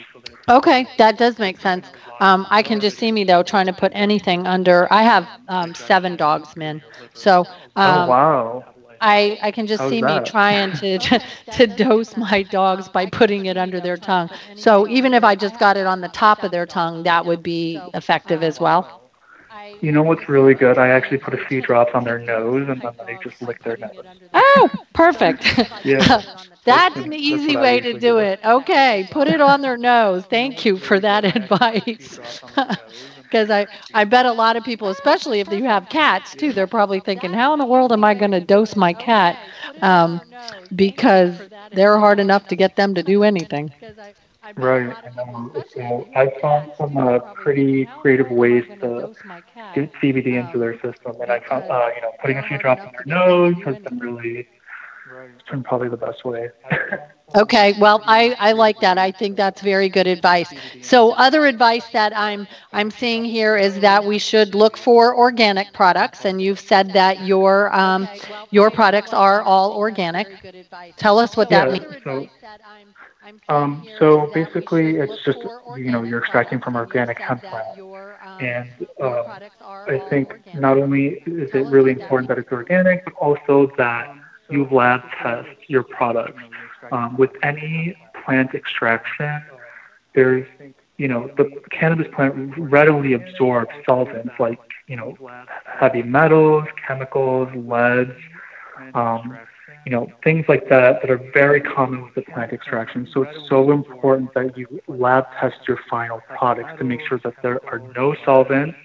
Okay, 0.49 0.87
that 0.97 1.17
does 1.17 1.39
make 1.39 1.59
sense. 1.59 1.87
Um, 2.19 2.45
I 2.49 2.61
can 2.61 2.79
just 2.79 2.97
see 2.97 3.11
me 3.11 3.23
though 3.23 3.43
trying 3.43 3.65
to 3.65 3.73
put 3.73 3.91
anything 3.95 4.45
under. 4.47 4.91
I 4.91 5.03
have 5.03 5.27
um, 5.47 5.73
seven 5.73 6.15
dogs, 6.15 6.55
Min. 6.55 6.81
So. 7.13 7.45
oh 7.75 7.81
um, 7.81 8.09
wow. 8.09 8.65
I, 9.03 9.39
I 9.41 9.51
can 9.51 9.65
just 9.65 9.81
How's 9.81 9.89
see 9.89 10.01
that? 10.01 10.23
me 10.23 10.29
trying 10.29 10.73
to, 10.73 10.99
to 10.99 11.21
to 11.53 11.67
dose 11.67 12.15
my 12.15 12.43
dogs 12.43 12.87
by 12.87 13.07
putting 13.07 13.47
it 13.47 13.57
under 13.57 13.81
their 13.81 13.97
tongue. 13.97 14.29
So 14.55 14.87
even 14.87 15.15
if 15.15 15.23
I 15.23 15.35
just 15.35 15.57
got 15.59 15.75
it 15.75 15.87
on 15.87 16.01
the 16.01 16.07
top 16.09 16.43
of 16.43 16.51
their 16.51 16.67
tongue, 16.67 17.01
that 17.03 17.25
would 17.25 17.41
be 17.41 17.81
effective 17.95 18.43
as 18.43 18.59
well. 18.59 19.00
You 19.81 19.91
know 19.91 20.03
what's 20.03 20.27
really 20.29 20.53
good? 20.53 20.77
I 20.77 20.89
actually 20.89 21.17
put 21.17 21.33
a 21.33 21.37
few 21.45 21.61
drops 21.61 21.91
on 21.93 22.03
their 22.03 22.19
nose 22.19 22.67
and 22.69 22.81
then 22.81 22.93
they 23.05 23.17
just 23.17 23.41
lick 23.41 23.63
their 23.63 23.77
nose. 23.77 24.05
Oh, 24.33 24.69
perfect. 24.93 25.45
yeah. 25.83 26.21
That's 26.65 26.99
an 26.99 27.13
easy 27.13 27.55
way 27.57 27.79
to 27.81 27.93
do 27.93 28.19
it. 28.19 28.39
Okay, 28.43 29.07
put 29.09 29.27
it 29.27 29.41
on 29.41 29.61
their 29.61 29.77
nose. 29.77 30.25
Thank 30.25 30.65
you 30.65 30.77
for 30.77 30.99
that 30.99 31.25
advice. 31.25 32.19
Because 33.29 33.49
I, 33.49 33.67
I 33.93 34.03
bet 34.03 34.25
a 34.25 34.31
lot 34.33 34.55
of 34.57 34.63
people, 34.63 34.89
especially 34.89 35.39
if 35.39 35.49
you 35.51 35.63
have 35.65 35.87
cats 35.89 36.35
too, 36.35 36.51
they're 36.53 36.67
probably 36.67 36.99
thinking, 36.99 37.33
how 37.33 37.53
in 37.53 37.59
the 37.59 37.65
world 37.65 37.91
am 37.91 38.03
I 38.03 38.13
going 38.13 38.31
to 38.31 38.41
dose 38.41 38.75
my 38.75 38.93
cat? 38.93 39.39
Um, 39.81 40.21
because 40.75 41.41
they're 41.71 41.97
hard 41.99 42.19
enough 42.19 42.47
to 42.47 42.55
get 42.55 42.75
them 42.75 42.93
to 42.95 43.03
do 43.03 43.23
anything. 43.23 43.73
Right. 44.57 44.95
Um, 45.17 45.51
so 45.73 46.07
I 46.15 46.29
found 46.41 46.71
some 46.77 46.97
uh, 46.97 47.19
pretty 47.33 47.87
creative 48.01 48.29
ways 48.29 48.63
to 48.81 49.09
get 49.73 49.91
CBD 50.01 50.39
into 50.39 50.57
their 50.57 50.73
system, 50.81 51.19
and 51.21 51.31
I 51.31 51.39
found, 51.47 51.63
uh, 51.69 51.89
you 51.95 52.01
know, 52.01 52.11
putting 52.21 52.37
a 52.37 52.43
few 52.43 52.57
drops 52.57 52.81
on 52.85 52.91
their 52.93 53.05
nose 53.05 53.55
has 53.65 53.77
been 53.83 53.97
really, 53.99 54.47
it's 55.39 55.49
been 55.49 55.63
probably 55.63 55.89
the 55.89 55.97
best 55.97 56.23
way. 56.25 56.49
Okay, 57.35 57.73
well, 57.73 58.01
I, 58.07 58.35
I 58.39 58.51
like 58.53 58.79
that. 58.79 58.97
I 58.97 59.11
think 59.11 59.37
that's 59.37 59.61
very 59.61 59.89
good 59.89 60.07
advice. 60.07 60.53
So, 60.81 61.11
other 61.11 61.45
advice 61.45 61.89
that 61.89 62.11
I'm 62.15 62.47
I'm 62.73 62.89
seeing 62.91 63.23
here 63.23 63.55
is 63.55 63.79
that 63.79 64.03
we 64.03 64.17
should 64.17 64.53
look 64.55 64.77
for 64.77 65.15
organic 65.15 65.71
products, 65.73 66.25
and 66.25 66.41
you've 66.41 66.59
said 66.59 66.93
that 66.93 67.19
your 67.21 67.73
um, 67.75 68.09
your 68.49 68.69
products 68.71 69.13
are 69.13 69.41
all 69.43 69.73
organic. 69.73 70.27
Tell 70.97 71.19
us 71.19 71.35
what 71.37 71.49
that 71.49 71.67
yeah, 71.67 71.71
means. 71.71 71.97
So, 72.03 72.27
um, 73.49 73.85
so 73.99 74.29
basically, 74.33 74.97
it's 74.97 75.17
just 75.25 75.39
you 75.75 75.91
know 75.91 76.03
you're 76.03 76.19
extracting 76.19 76.59
from 76.59 76.75
organic 76.75 77.19
hemp 77.19 77.43
plant, 77.43 77.67
and 78.39 78.69
um, 79.01 79.25
I 79.87 79.99
think 80.09 80.33
not 80.53 80.77
only 80.77 81.21
is 81.25 81.49
it 81.53 81.65
really 81.67 81.91
important 81.91 82.27
that 82.29 82.37
it's 82.37 82.51
organic, 82.51 83.03
but 83.05 83.13
also 83.15 83.71
that 83.77 84.07
you 84.49 84.67
lab 84.71 85.01
test 85.21 85.49
your 85.67 85.83
products. 85.83 86.41
Um, 86.91 87.17
with 87.17 87.31
any 87.43 87.95
plant 88.23 88.53
extraction, 88.53 89.41
there's 90.13 90.47
you 90.97 91.07
know 91.07 91.29
the 91.37 91.49
cannabis 91.71 92.07
plant 92.13 92.53
readily 92.57 93.13
absorbs 93.13 93.71
solvents 93.85 94.33
like 94.39 94.59
you 94.87 94.95
know 94.95 95.17
heavy 95.79 96.03
metals, 96.03 96.65
chemicals, 96.85 97.49
leads. 97.55 98.11
Um, 98.93 99.37
you 99.85 99.91
know, 99.91 100.07
things 100.23 100.45
like 100.47 100.69
that 100.69 101.01
that 101.01 101.09
are 101.09 101.21
very 101.33 101.61
common 101.61 102.03
with 102.03 102.13
the 102.15 102.21
plant 102.21 102.53
extraction. 102.53 103.07
So 103.13 103.23
it's 103.23 103.49
so 103.49 103.71
important 103.71 104.33
that 104.35 104.57
you 104.57 104.81
lab 104.87 105.25
test 105.39 105.57
your 105.67 105.79
final 105.89 106.21
products 106.37 106.77
to 106.77 106.83
make 106.83 107.01
sure 107.07 107.19
that 107.23 107.33
there 107.41 107.59
are 107.67 107.79
no 107.95 108.15
solvents, 108.23 108.77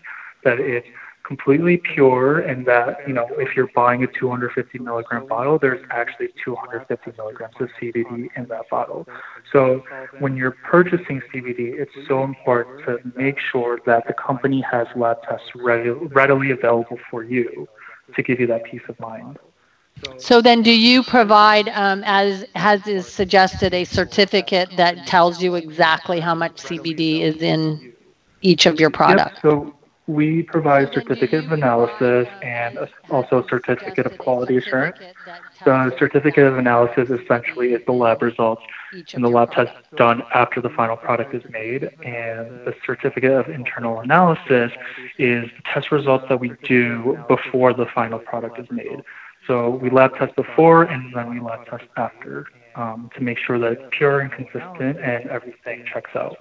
that 0.45 0.59
it's 0.59 0.87
completely 1.27 1.77
pure, 1.79 2.39
and 2.39 2.65
that, 2.67 2.99
you 3.07 3.13
know, 3.13 3.27
if 3.33 3.57
you're 3.57 3.69
buying 3.75 4.05
a 4.05 4.07
250 4.07 4.79
milligram 4.79 5.27
bottle, 5.27 5.59
there's 5.59 5.85
actually 5.91 6.29
250 6.45 7.13
milligrams 7.19 7.55
of 7.59 7.69
CBD 7.81 8.29
in 8.37 8.47
that 8.47 8.63
bottle. 8.71 9.07
So 9.53 9.83
when 10.21 10.37
you're 10.37 10.57
purchasing 10.71 11.21
CBD, 11.35 11.79
it's 11.79 11.91
so 12.07 12.23
important 12.23 12.85
to 12.87 12.99
make 13.19 13.39
sure 13.51 13.81
that 13.87 14.07
the 14.07 14.15
company 14.15 14.65
has 14.71 14.87
lab 14.95 15.17
tests 15.29 15.51
readily 15.57 16.53
available 16.53 16.99
for 17.11 17.25
you 17.25 17.67
to 18.15 18.23
give 18.23 18.39
you 18.39 18.47
that 18.47 18.63
peace 18.65 18.83
of 18.89 18.99
mind. 19.01 19.37
So 20.19 20.43
then, 20.43 20.63
do 20.63 20.73
you 20.73 21.03
provide, 21.03 21.69
um, 21.71 22.03
as 22.05 22.45
has 22.55 22.87
is 22.87 23.07
suggested, 23.07 23.73
a 23.73 23.85
certificate 23.85 24.69
that 24.77 25.07
tells 25.07 25.43
you 25.43 25.55
exactly 25.55 26.21
how 26.21 26.35
much 26.35 26.57
CBD 26.57 27.21
is 27.21 27.37
in 27.37 27.95
each 28.43 28.67
of 28.67 28.79
your 28.79 28.91
products? 28.91 29.41
Yep. 29.43 29.43
So 29.43 29.77
we 30.07 30.43
provide 30.43 30.93
certificate 30.93 31.45
of 31.45 31.53
analysis 31.53 32.29
and 32.43 32.79
also 33.11 33.45
certificate 33.49 34.07
of 34.07 34.17
quality 34.19 34.57
assurance. 34.57 34.99
The 35.65 35.97
certificate 35.99 36.45
of 36.45 36.59
analysis 36.59 37.11
essentially 37.11 37.73
is 37.73 37.85
the 37.87 37.93
lab 37.93 38.23
results 38.23 38.63
and 39.15 39.25
the 39.25 39.29
lab 39.29 39.51
test 39.51 39.73
done 39.97 40.23
after 40.33 40.61
the 40.61 40.71
final 40.71 40.97
product 40.97 41.35
is 41.35 41.43
made. 41.51 41.85
And 42.05 42.67
the 42.67 42.75
certificate 42.85 43.33
of 43.33 43.49
internal 43.49 43.99
analysis 44.01 44.71
is 45.19 45.51
the 45.57 45.63
test 45.65 45.91
results 45.91 46.27
that 46.29 46.39
we 46.39 46.53
do 46.63 47.19
before 47.27 47.73
the 47.73 47.87
final 47.87 48.21
product 48.21 48.61
is 48.61 48.71
made. 48.71 49.03
So 49.47 49.71
we 49.71 49.91
lab 49.91 50.17
test 50.17 50.35
before 50.37 50.85
and 50.85 51.15
then 51.15 51.31
we 51.31 51.41
lab 51.41 51.67
test 51.67 51.85
after 51.97 52.47
um, 52.77 53.11
to 53.15 53.23
make 53.23 53.39
sure 53.39 53.59
that 53.59 53.73
it's 53.73 53.83
pure 53.91 54.21
and 54.21 54.31
consistent 54.31 54.99
and 55.01 55.29
everything 55.31 55.85
checks 55.93 56.11
out. 56.15 56.37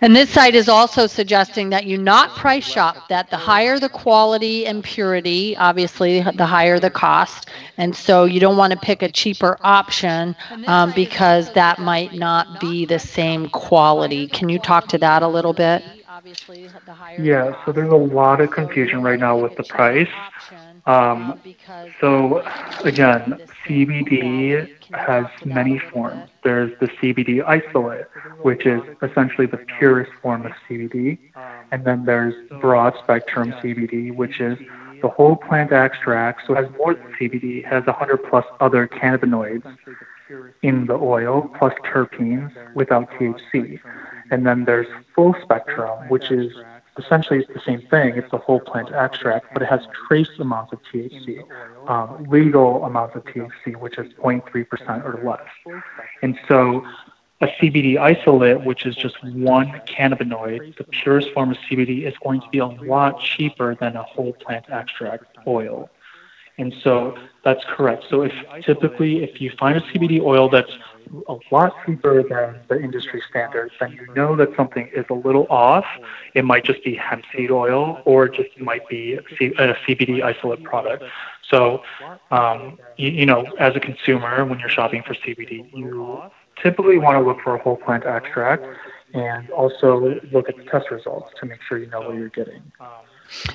And 0.00 0.14
this 0.14 0.30
site 0.30 0.54
is 0.54 0.68
also 0.68 1.06
suggesting 1.06 1.70
that 1.70 1.86
you 1.86 1.98
not 1.98 2.30
price 2.36 2.64
shop, 2.64 3.08
that 3.08 3.28
the 3.30 3.36
higher 3.36 3.78
the 3.78 3.88
quality 3.88 4.66
and 4.66 4.82
purity, 4.82 5.56
obviously, 5.56 6.22
the 6.22 6.46
higher 6.46 6.78
the 6.78 6.90
cost. 6.90 7.48
And 7.78 7.94
so 7.94 8.24
you 8.24 8.38
don't 8.38 8.56
want 8.56 8.72
to 8.72 8.78
pick 8.78 9.02
a 9.02 9.10
cheaper 9.10 9.58
option 9.62 10.36
um, 10.66 10.92
because 10.94 11.52
that 11.54 11.80
might 11.80 12.14
not 12.14 12.60
be 12.60 12.86
the 12.86 12.98
same 12.98 13.48
quality. 13.48 14.28
Can 14.28 14.48
you 14.48 14.58
talk 14.60 14.86
to 14.88 14.98
that 14.98 15.22
a 15.22 15.28
little 15.28 15.52
bit? 15.52 15.82
Yeah, 17.18 17.64
so 17.64 17.72
there's 17.72 17.92
a 17.92 17.96
lot 17.96 18.40
of 18.40 18.50
confusion 18.52 19.02
right 19.02 19.18
now 19.18 19.36
with 19.36 19.56
the 19.56 19.64
price. 19.64 20.08
Um, 20.86 21.40
so 22.00 22.42
again, 22.84 23.40
CBD 23.64 24.68
has 24.94 25.26
many 25.44 25.78
forms. 25.78 26.28
There's 26.42 26.72
the 26.80 26.86
CBD 26.86 27.44
isolate, 27.46 28.06
which 28.42 28.66
is 28.66 28.82
essentially 29.02 29.46
the 29.46 29.58
purest 29.78 30.10
form 30.20 30.44
of 30.44 30.52
CBD. 30.68 31.18
And 31.70 31.84
then 31.84 32.04
there's 32.04 32.34
broad 32.60 32.94
spectrum 33.02 33.52
CBD, 33.62 34.14
which 34.14 34.40
is 34.40 34.58
the 35.02 35.08
whole 35.08 35.36
plant 35.36 35.72
extract. 35.72 36.42
So 36.46 36.54
it 36.54 36.64
has 36.64 36.72
more 36.76 36.94
than 36.94 37.12
CBD, 37.20 37.64
has 37.64 37.84
100 37.86 38.18
plus 38.28 38.44
other 38.60 38.88
cannabinoids 38.88 39.64
in 40.62 40.86
the 40.86 40.94
oil, 40.94 41.50
plus 41.58 41.74
terpenes 41.84 42.52
without 42.74 43.10
THC. 43.12 43.80
And 44.30 44.46
then 44.46 44.64
there's 44.64 44.86
full 45.14 45.34
spectrum, 45.42 46.08
which 46.08 46.30
is 46.30 46.52
essentially 46.98 47.40
it's 47.40 47.52
the 47.52 47.60
same 47.64 47.80
thing. 47.88 48.16
It's 48.16 48.30
the 48.30 48.38
whole 48.38 48.60
plant 48.60 48.92
extract, 48.92 49.52
but 49.52 49.62
it 49.62 49.66
has 49.66 49.80
trace 50.06 50.28
amounts 50.38 50.72
of 50.72 50.80
THC, 50.92 51.42
um, 51.88 52.24
legal 52.24 52.84
amounts 52.84 53.16
of 53.16 53.24
THC, 53.24 53.76
which 53.76 53.98
is 53.98 54.12
0.3% 54.14 55.04
or 55.04 55.22
less. 55.24 55.82
And 56.22 56.38
so 56.48 56.86
a 57.40 57.46
CBD 57.46 57.98
isolate, 57.98 58.64
which 58.64 58.86
is 58.86 58.94
just 58.94 59.22
one 59.24 59.68
cannabinoid, 59.86 60.76
the 60.76 60.84
purest 60.84 61.30
form 61.32 61.50
of 61.50 61.56
CBD, 61.68 62.06
is 62.06 62.14
going 62.22 62.40
to 62.40 62.48
be 62.50 62.58
a 62.58 62.66
lot 62.66 63.20
cheaper 63.20 63.74
than 63.74 63.96
a 63.96 64.02
whole 64.02 64.32
plant 64.34 64.66
extract 64.68 65.24
oil. 65.46 65.90
And 66.58 66.72
so 66.84 67.16
that's 67.44 67.64
correct. 67.64 68.04
So 68.08 68.22
if 68.22 68.32
typically 68.64 69.24
if 69.24 69.40
you 69.40 69.50
find 69.58 69.76
a 69.76 69.80
CBD 69.80 70.20
oil 70.20 70.48
that's 70.48 70.70
a 71.28 71.36
lot 71.50 71.74
cheaper 71.84 72.22
than 72.22 72.60
the 72.68 72.82
industry 72.82 73.22
standards, 73.28 73.72
then 73.80 73.92
you 73.92 74.12
know 74.14 74.36
that 74.36 74.54
something 74.56 74.88
is 74.94 75.04
a 75.10 75.14
little 75.14 75.46
off. 75.50 75.84
It 76.34 76.44
might 76.44 76.64
just 76.64 76.82
be 76.84 76.94
hemp 76.94 77.24
seed 77.34 77.50
oil, 77.50 78.00
or 78.04 78.26
it 78.26 78.34
just 78.34 78.58
might 78.58 78.88
be 78.88 79.14
a 79.14 79.22
CBD 79.22 80.22
isolate 80.22 80.62
product. 80.62 81.04
So, 81.48 81.82
um, 82.30 82.78
you, 82.96 83.10
you 83.10 83.26
know, 83.26 83.44
as 83.58 83.76
a 83.76 83.80
consumer, 83.80 84.44
when 84.44 84.58
you're 84.58 84.68
shopping 84.68 85.02
for 85.02 85.14
CBD, 85.14 85.72
you 85.74 86.22
typically 86.62 86.98
want 86.98 87.18
to 87.18 87.24
look 87.24 87.40
for 87.40 87.54
a 87.54 87.58
whole 87.62 87.76
plant 87.76 88.04
extract 88.04 88.64
and 89.12 89.50
also 89.50 90.20
look 90.32 90.48
at 90.48 90.56
the 90.56 90.64
test 90.64 90.90
results 90.90 91.30
to 91.40 91.46
make 91.46 91.60
sure 91.68 91.78
you 91.78 91.86
know 91.86 92.00
what 92.00 92.14
you're 92.16 92.28
getting. 92.30 92.62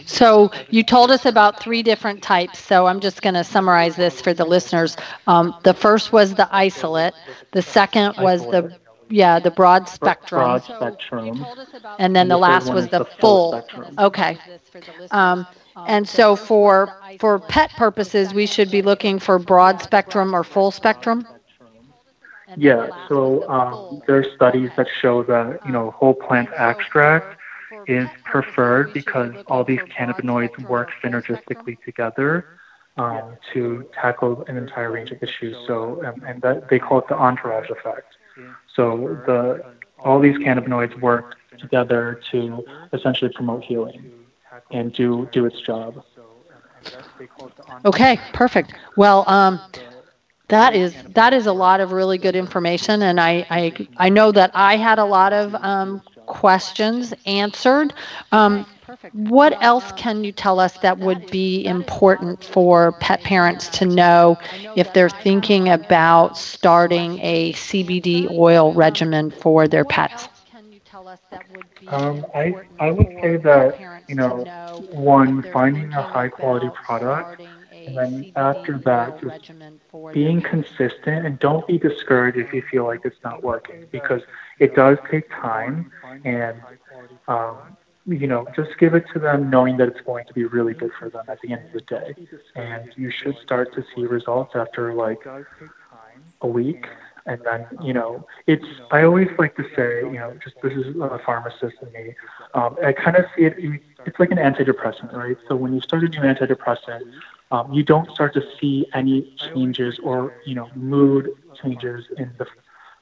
So 0.06 0.52
you 0.70 0.84
told 0.84 1.12
us 1.12 1.26
about 1.26 1.60
three 1.60 1.84
different 1.84 2.22
types. 2.24 2.60
So 2.60 2.88
I'm 2.88 3.00
just 3.00 3.22
going 3.22 3.36
to 3.36 3.44
summarize 3.44 3.96
this 3.96 4.22
for 4.22 4.34
the 4.34 4.46
listeners. 4.46 4.96
Um, 5.28 5.54
the 5.64 5.74
first 5.74 6.12
was 6.12 6.36
the 6.36 6.48
isolate. 6.52 7.14
The 7.52 7.62
second 7.62 8.16
was 8.18 8.48
the 8.48 8.76
yeah 9.10 9.40
the 9.40 9.52
broad 9.52 9.88
spectrum. 9.88 10.42
Broad 10.42 10.64
spectrum. 10.64 11.46
And 12.00 12.16
then 12.16 12.28
the 12.28 12.38
last 12.38 12.74
was 12.74 12.88
the 12.88 13.06
full. 13.20 13.64
Okay. 14.00 14.38
Um, 15.12 15.46
and 15.86 16.08
so 16.08 16.36
for 16.36 16.90
for 17.20 17.40
pet 17.40 17.72
purposes, 17.78 18.34
we 18.34 18.46
should 18.48 18.72
be 18.72 18.82
looking 18.82 19.20
for 19.20 19.38
broad 19.40 19.82
spectrum 19.82 20.36
or 20.36 20.44
full 20.44 20.72
spectrum. 20.72 21.26
Yeah. 22.56 22.88
So 23.08 23.48
um, 23.50 24.02
there 24.08 24.18
are 24.18 24.26
studies 24.36 24.70
that 24.78 24.88
show 25.02 25.24
that 25.24 25.60
you 25.66 25.72
know 25.72 25.92
whole 25.92 26.14
plant 26.14 26.50
extract 26.56 27.38
is 27.88 28.08
preferred 28.24 28.94
because 28.94 29.34
all 29.48 29.64
these 29.64 29.80
cannabinoids 29.82 30.58
work 30.70 30.90
synergistically 31.04 31.82
together 31.84 32.46
um, 32.98 33.38
to 33.54 33.88
tackle 33.94 34.44
an 34.48 34.58
entire 34.58 34.92
range 34.92 35.12
of 35.12 35.22
issues. 35.22 35.56
So, 35.68 36.04
um, 36.06 36.24
and 36.26 36.42
that 36.42 36.70
they 36.70 36.80
call 36.80 37.00
it 37.00 37.08
the 37.08 37.18
entourage 37.18 37.70
effect. 37.70 38.16
So 38.76 39.20
the 39.26 39.64
all 40.00 40.20
these 40.20 40.38
cannabinoids 40.38 41.00
work 41.02 41.36
together 41.58 42.22
to 42.32 42.64
essentially 42.94 43.32
promote 43.34 43.64
healing 43.64 44.12
and 44.72 44.94
do 44.94 45.28
do 45.32 45.46
its 45.46 45.60
job. 45.62 46.04
Okay, 47.86 48.20
perfect. 48.34 48.74
Well, 48.96 49.24
um, 49.28 49.60
that 50.50 50.74
is 50.76 51.04
that 51.16 51.34
is 51.34 51.46
a 51.46 51.54
lot 51.54 51.80
of 51.80 51.92
really 51.92 52.18
good 52.18 52.36
information, 52.36 53.02
and 53.04 53.20
I 53.20 53.46
I, 53.50 53.74
I 53.98 54.10
know 54.10 54.32
that 54.32 54.52
I 54.54 54.78
had 54.78 55.00
a 55.00 55.06
lot 55.06 55.34
of 55.34 55.56
um, 55.56 56.02
questions 56.26 57.14
answered. 57.26 57.94
Um, 58.32 58.66
what 59.14 59.56
else 59.62 59.92
can 59.92 60.24
you 60.24 60.32
tell 60.32 60.60
us 60.60 60.78
that 60.80 61.00
would 61.00 61.30
be 61.30 61.66
important 61.66 62.44
for 62.44 62.94
pet 62.94 63.24
parents 63.24 63.70
to 63.70 63.86
know 63.86 64.38
if 64.76 64.94
they're 64.94 65.10
thinking 65.10 65.70
about 65.70 66.38
starting 66.38 67.20
a 67.22 67.54
CBD 67.54 68.28
oil 68.30 68.74
regimen 68.74 69.32
for 69.32 69.68
their 69.68 69.86
pets? 69.86 70.30
Um, 71.88 72.26
I, 72.34 72.54
I 72.80 72.92
would 72.92 73.08
say 73.22 73.38
that, 73.38 73.76
you 74.08 74.16
know, 74.16 74.48
one, 74.92 75.44
finding 75.52 75.94
a 75.94 76.02
high 76.04 76.30
quality 76.30 76.70
product, 76.70 77.36
and 77.88 77.98
then 77.98 78.28
after 78.36 78.80
that, 78.86 79.20
just 79.22 79.40
being 80.14 80.42
consistent 80.42 81.26
and 81.26 81.40
don't 81.40 81.68
be 81.68 81.80
discouraged 81.80 82.38
if 82.38 82.54
you 82.54 82.64
feel 82.72 82.86
like 82.86 83.02
it's 83.06 83.24
not 83.24 83.44
working 83.44 83.88
because 83.92 84.22
it 84.60 84.76
does 84.76 84.98
take 85.12 85.30
time 85.32 85.88
and 86.26 86.64
um, 87.28 87.78
you 88.08 88.28
know 88.28 88.48
just 88.56 88.78
give 88.80 88.96
it 88.96 89.06
to 89.14 89.20
them 89.20 89.50
knowing 89.50 89.78
that 89.78 89.88
it's 89.90 90.02
going 90.02 90.26
to 90.26 90.34
be 90.34 90.46
really 90.46 90.74
good 90.76 90.92
for 91.00 91.10
them 91.10 91.26
at 91.30 91.40
the 91.42 91.52
end 91.52 91.64
of 91.66 91.72
the 91.74 91.82
day. 91.82 92.16
And 92.56 92.92
you 92.98 93.12
should 93.12 93.38
start 93.40 93.74
to 93.76 93.84
see 93.96 94.06
results 94.06 94.54
after 94.56 94.94
like 94.94 95.22
a 96.42 96.48
week. 96.48 96.86
and 97.28 97.42
then 97.44 97.62
you 97.88 97.94
know 97.94 98.26
it's 98.48 98.70
i 98.92 99.02
always 99.04 99.30
like 99.38 99.56
to 99.56 99.64
say 99.76 99.90
you 100.14 100.20
know 100.22 100.32
just 100.44 100.56
this 100.64 100.74
is 100.74 100.86
a 101.02 101.20
pharmacist 101.26 101.76
in 101.84 101.90
me. 101.98 102.14
Um, 102.54 102.76
i 102.84 102.92
kind 102.94 103.16
of 103.18 103.26
see 103.36 103.44
it 103.46 103.56
it's 104.06 104.20
like 104.20 104.32
an 104.32 104.38
antidepressant 104.50 105.12
right? 105.14 105.38
So 105.48 105.56
when 105.56 105.74
you 105.74 105.82
start 105.82 106.04
a 106.04 106.10
new 106.10 106.22
antidepressant 106.22 107.02
um, 107.52 107.72
you 107.72 107.84
don't 107.84 108.10
start 108.12 108.34
to 108.34 108.44
see 108.60 108.86
any 108.94 109.34
changes 109.38 110.00
or 110.00 110.34
you 110.46 110.56
know 110.56 110.70
mood 110.76 111.32
changes 111.62 112.06
in 112.18 112.32
the 112.38 112.48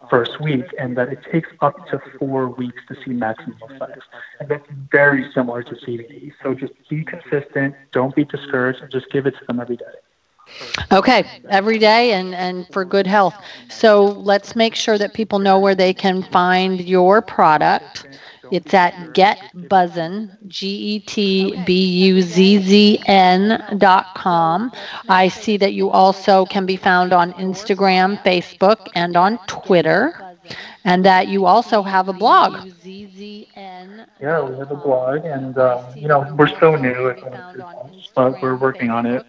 first 0.10 0.40
week, 0.40 0.66
and 0.78 0.98
that 0.98 1.12
it 1.12 1.20
takes 1.32 1.50
up 1.62 1.88
to 1.88 2.00
four 2.20 2.48
weeks 2.50 2.82
to 2.88 2.96
see 3.04 3.12
maximum 3.12 3.58
effects. 3.70 4.06
And 4.40 4.50
that's 4.50 4.66
very 4.92 5.32
similar 5.34 5.64
to 5.64 5.76
CBD. 5.76 6.34
So 6.44 6.54
just 6.54 6.74
be 6.90 7.04
consistent, 7.04 7.76
don't 7.92 8.16
be 8.16 8.24
discouraged, 8.26 8.82
and 8.82 8.92
just 8.92 9.10
give 9.10 9.26
it 9.26 9.32
to 9.40 9.46
them 9.48 9.60
every 9.60 9.78
day. 9.78 9.86
Okay, 10.92 11.26
every 11.50 11.80
day 11.80 12.14
and, 12.14 12.36
and 12.36 12.68
for 12.72 12.86
good 12.86 13.08
health. 13.08 13.36
So 13.70 14.04
let's 14.06 14.56
make 14.56 14.76
sure 14.76 14.98
that 14.98 15.14
people 15.14 15.40
know 15.40 15.58
where 15.60 15.74
they 15.74 15.94
can 15.94 16.22
find 16.22 16.80
your 16.82 17.22
product. 17.22 18.08
It's 18.52 18.74
at 18.74 18.94
getbuzzn, 19.14 20.30
G 20.48 20.68
E 20.96 21.00
T 21.00 21.56
B 21.66 21.86
U 22.10 22.22
Z 22.22 22.60
Z 22.60 23.00
N 23.06 23.64
dot 23.78 24.08
com. 24.16 24.72
I 25.08 25.28
see 25.30 25.58
that 25.58 25.74
you 25.74 25.90
also 25.90 26.46
can 26.46 26.66
be 26.66 26.76
found 26.78 27.14
on 27.14 27.34
Instagram, 27.34 28.22
Facebook, 28.24 28.88
and 28.96 29.16
on 29.16 29.40
Twitter 29.48 30.14
and 30.86 31.06
that 31.06 31.28
you 31.28 31.46
also 31.46 31.84
have 31.84 32.10
a 32.10 32.14
blog. 32.14 32.58
Yeah, 34.22 34.42
we 34.42 34.58
have 34.58 34.72
a 34.72 34.76
blog, 34.76 35.26
and 35.26 35.58
um, 35.58 35.86
you 35.96 36.08
know 36.08 36.26
we're 36.38 36.48
so 36.60 36.76
new, 36.76 37.16
but 38.16 38.42
we're 38.42 38.58
working 38.58 38.90
on 38.90 39.06
it. 39.06 39.26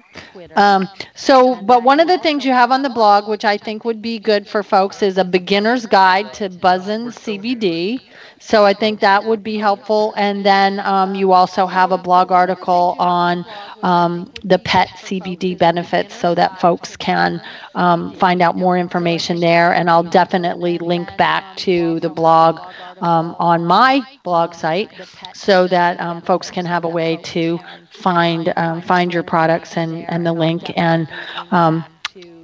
um, 0.56 0.88
so, 1.14 1.54
but 1.62 1.82
one 1.82 2.00
of 2.00 2.08
the 2.08 2.18
things 2.18 2.44
you 2.44 2.52
have 2.52 2.70
on 2.70 2.82
the 2.82 2.88
blog, 2.90 3.28
which 3.28 3.44
I 3.44 3.56
think 3.58 3.84
would 3.84 4.02
be 4.02 4.18
good 4.18 4.46
for 4.46 4.62
folks, 4.62 5.02
is 5.02 5.18
a 5.18 5.24
beginner's 5.24 5.86
guide 5.86 6.32
to 6.34 6.48
buzzing 6.48 7.10
CBD. 7.10 8.00
So 8.38 8.64
I 8.64 8.72
think 8.74 9.00
that 9.00 9.24
would 9.24 9.42
be 9.42 9.56
helpful. 9.56 10.12
And 10.16 10.44
then 10.44 10.80
um, 10.80 11.14
you 11.14 11.32
also 11.32 11.66
have 11.66 11.92
a 11.92 11.98
blog 11.98 12.30
article 12.30 12.96
on 12.98 13.44
um, 13.82 14.32
the 14.42 14.58
pet 14.58 14.88
CBD 14.96 15.54
benefits 15.54 16.14
so 16.14 16.34
that 16.34 16.60
folks 16.60 16.96
can 16.96 17.40
um, 17.74 18.12
find 18.12 18.40
out 18.42 18.56
more 18.56 18.76
information 18.76 19.40
there. 19.40 19.72
And 19.72 19.88
I'll 19.88 20.02
definitely 20.02 20.78
link 20.78 20.91
back 21.00 21.44
to 21.50 21.90
the 21.90 21.98
blog 22.00 22.48
um, 22.90 23.26
on 23.30 23.56
my 23.56 24.00
blog 24.22 24.52
site 24.54 24.90
so 25.32 25.66
that 25.66 25.98
um, 26.00 26.20
folks 26.20 26.50
can 26.50 26.64
have 26.64 26.84
a 26.84 26.88
way 26.88 27.16
to 27.16 27.58
find 27.90 28.52
um, 28.56 28.80
find 28.80 29.12
your 29.12 29.22
products 29.22 29.76
and, 29.76 30.04
and 30.08 30.24
the 30.24 30.32
link. 30.32 30.70
And 30.76 31.08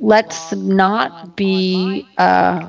let's 0.01 0.53
not 0.53 1.37
be. 1.37 2.07
Uh, 2.17 2.61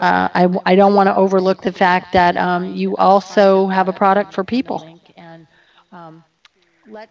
uh, 0.00 0.28
I, 0.34 0.48
I 0.64 0.74
don't 0.74 0.94
want 0.94 1.06
to 1.08 1.14
overlook 1.14 1.62
the 1.62 1.72
fact 1.72 2.12
that 2.12 2.36
um, 2.36 2.74
you 2.74 2.96
also 2.96 3.66
have 3.68 3.88
a 3.88 3.92
product 3.92 4.32
for 4.32 4.44
people. 4.44 4.84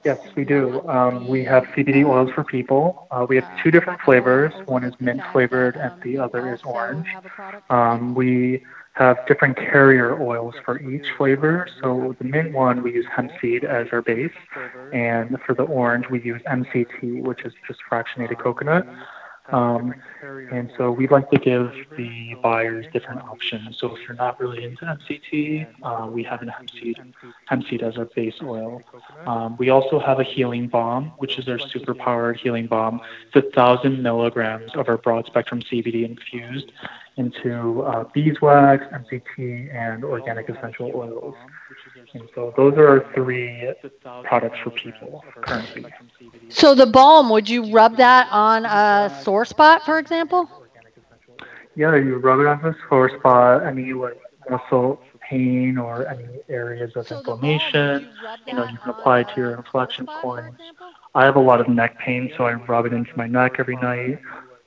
Yes, 0.04 0.18
we 0.36 0.44
do. 0.46 0.88
Um, 0.88 1.28
we 1.28 1.44
have 1.46 1.64
CBD 1.76 2.06
oils 2.06 2.30
for 2.34 2.44
people. 2.44 3.08
Uh, 3.12 3.26
we 3.28 3.36
have 3.38 3.46
two 3.64 3.72
different 3.72 4.02
flavors. 4.02 4.54
One 4.66 4.84
is 4.84 4.94
mint 5.00 5.22
flavored, 5.32 5.76
and 5.76 5.92
the 6.04 6.18
other 6.18 6.54
is 6.54 6.62
orange. 6.66 7.08
Um, 7.70 8.14
we 8.16 8.64
have 8.94 9.18
different 9.28 9.58
carrier 9.58 10.22
oils 10.22 10.54
for 10.64 10.80
each 10.80 11.06
flavor. 11.18 11.68
So 11.82 12.16
the 12.20 12.26
mint 12.26 12.54
one, 12.54 12.84
we 12.84 12.94
use 12.94 13.06
hemp 13.16 13.32
seed 13.42 13.64
as 13.64 13.88
our 13.92 14.02
base, 14.02 14.32
and 14.94 15.38
for 15.46 15.56
the 15.56 15.64
orange, 15.64 16.06
we 16.12 16.22
use 16.22 16.42
MCT, 16.48 17.22
which 17.24 17.44
is 17.44 17.54
just 17.68 17.80
fractionated 17.90 18.40
coconut. 18.40 18.86
Um, 19.52 19.94
and 20.22 20.72
so 20.78 20.90
we'd 20.90 21.12
like 21.12 21.30
to 21.32 21.38
give 21.38 21.74
the 21.98 22.36
buyers 22.42 22.86
different 22.94 23.22
options. 23.22 23.78
So 23.78 23.94
if 23.96 24.02
you're 24.08 24.16
not 24.16 24.40
really 24.40 24.64
into 24.64 24.86
MCT, 24.86 25.68
uh, 25.84 26.08
we 26.08 26.24
have 26.24 26.42
an 26.42 26.48
hemp 26.48 26.70
seed, 26.72 26.98
hemp 27.48 27.68
seed 27.68 27.84
as 27.84 27.98
our 27.98 28.06
base 28.06 28.36
oil. 28.42 28.82
Um, 29.26 29.58
we 29.58 29.70
also 29.70 30.00
have 30.00 30.20
a 30.20 30.24
healing 30.24 30.68
balm, 30.68 31.12
which 31.18 31.38
is 31.38 31.50
our 31.50 31.60
super 31.60 31.94
powered 31.94 32.38
healing 32.38 32.68
balm. 32.68 33.02
It's 33.34 33.46
a 33.46 33.52
thousand 33.52 34.02
milligrams 34.02 34.74
of 34.76 34.88
our 34.88 34.98
broad 34.98 35.26
spectrum 35.26 35.62
CBD 35.62 36.06
infused 36.06 36.72
into 37.18 37.84
uh, 37.84 38.06
beeswax, 38.14 38.86
MCT, 38.86 39.76
and 39.76 40.04
organic 40.04 40.50
essential 40.50 40.92
oils. 40.96 41.36
And 42.14 42.30
so 42.36 42.54
those 42.56 42.74
are 42.78 42.88
our 42.88 43.14
three 43.14 43.74
products 44.24 44.60
for 44.64 44.72
people 44.72 45.24
currently. 45.42 45.86
So 46.50 46.76
the 46.76 46.86
balm, 46.86 47.30
would 47.30 47.50
you 47.50 47.72
rub 47.72 47.98
that 47.98 48.28
on 48.32 48.66
a 48.66 49.10
sore 49.10 49.46
spot, 49.46 49.84
for 49.84 49.98
example? 50.00 50.50
Yeah, 51.76 51.96
you 51.96 52.18
rub 52.18 52.40
it 52.40 52.48
on 52.48 52.64
a 52.66 52.76
sore 52.88 53.10
spot, 53.20 53.66
any 53.66 53.94
like 53.94 54.18
muscle 54.50 55.00
pain 55.30 55.78
or 55.78 56.08
any 56.08 56.42
areas 56.50 56.92
of 56.96 57.06
inflammation. 57.12 58.08
You 58.48 58.56
know, 58.56 58.64
you 58.66 58.78
can 58.78 58.90
apply 58.90 59.22
it 59.22 59.28
to 59.30 59.34
your 59.38 59.54
inflection 59.54 60.08
points. 60.22 60.58
I 61.16 61.24
have 61.26 61.36
a 61.36 61.40
lot 61.42 61.60
of 61.62 61.68
neck 61.68 61.98
pain, 61.98 62.30
so 62.38 62.46
I 62.46 62.54
rub 62.54 62.86
it 62.86 62.94
into 62.94 63.12
my 63.16 63.28
neck 63.28 63.56
every 63.60 63.78
night. 63.78 64.20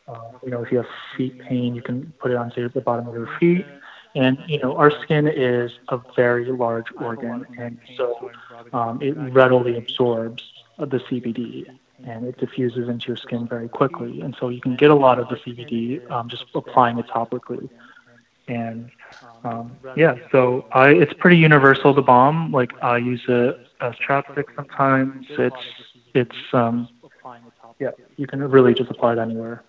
Uh, 0.09 0.32
you 0.44 0.51
know, 0.51 0.62
if 0.62 0.70
you 0.70 0.78
have 0.78 0.86
feet 1.16 1.38
pain, 1.49 1.74
you 1.74 1.82
can 1.82 2.12
put 2.20 2.30
it 2.30 2.36
onto 2.36 2.68
the 2.68 2.80
bottom 2.80 3.07
of 3.09 3.14
your 3.14 3.28
feet. 3.38 3.66
And 4.16 4.38
you 4.48 4.58
know, 4.58 4.76
our 4.76 4.90
skin 5.02 5.28
is 5.28 5.72
a 5.88 6.00
very 6.16 6.46
large 6.46 6.86
organ, 6.96 7.46
and 7.58 7.78
so 7.96 8.30
um, 8.72 9.00
it 9.02 9.12
readily 9.12 9.76
absorbs 9.76 10.42
the 10.78 10.98
CBD 10.98 11.66
and 12.04 12.26
it 12.26 12.38
diffuses 12.38 12.88
into 12.88 13.08
your 13.08 13.16
skin 13.16 13.46
very 13.46 13.68
quickly. 13.68 14.20
And 14.20 14.36
so 14.38 14.48
you 14.48 14.60
can 14.60 14.76
get 14.76 14.90
a 14.90 14.94
lot 14.94 15.18
of 15.18 15.28
the 15.28 15.36
CBD 15.36 16.10
um, 16.10 16.28
just 16.28 16.44
applying 16.54 16.98
it 16.98 17.06
topically. 17.06 17.68
And 18.48 18.90
um, 19.44 19.76
yeah, 19.96 20.16
so 20.30 20.66
I 20.72 20.90
it's 20.90 21.12
pretty 21.14 21.36
universal. 21.36 21.92
The 21.92 22.02
balm, 22.02 22.52
like 22.52 22.72
I 22.82 22.98
use 22.98 23.22
it 23.28 23.58
as 23.80 23.94
chapstick 23.94 24.44
sometimes. 24.54 25.26
It's 25.30 25.56
it's 26.14 26.36
um, 26.52 26.88
yeah, 27.80 27.90
you 28.16 28.26
can 28.26 28.40
really 28.48 28.72
just 28.72 28.90
apply 28.90 29.14
it 29.14 29.18
anywhere. 29.18 29.64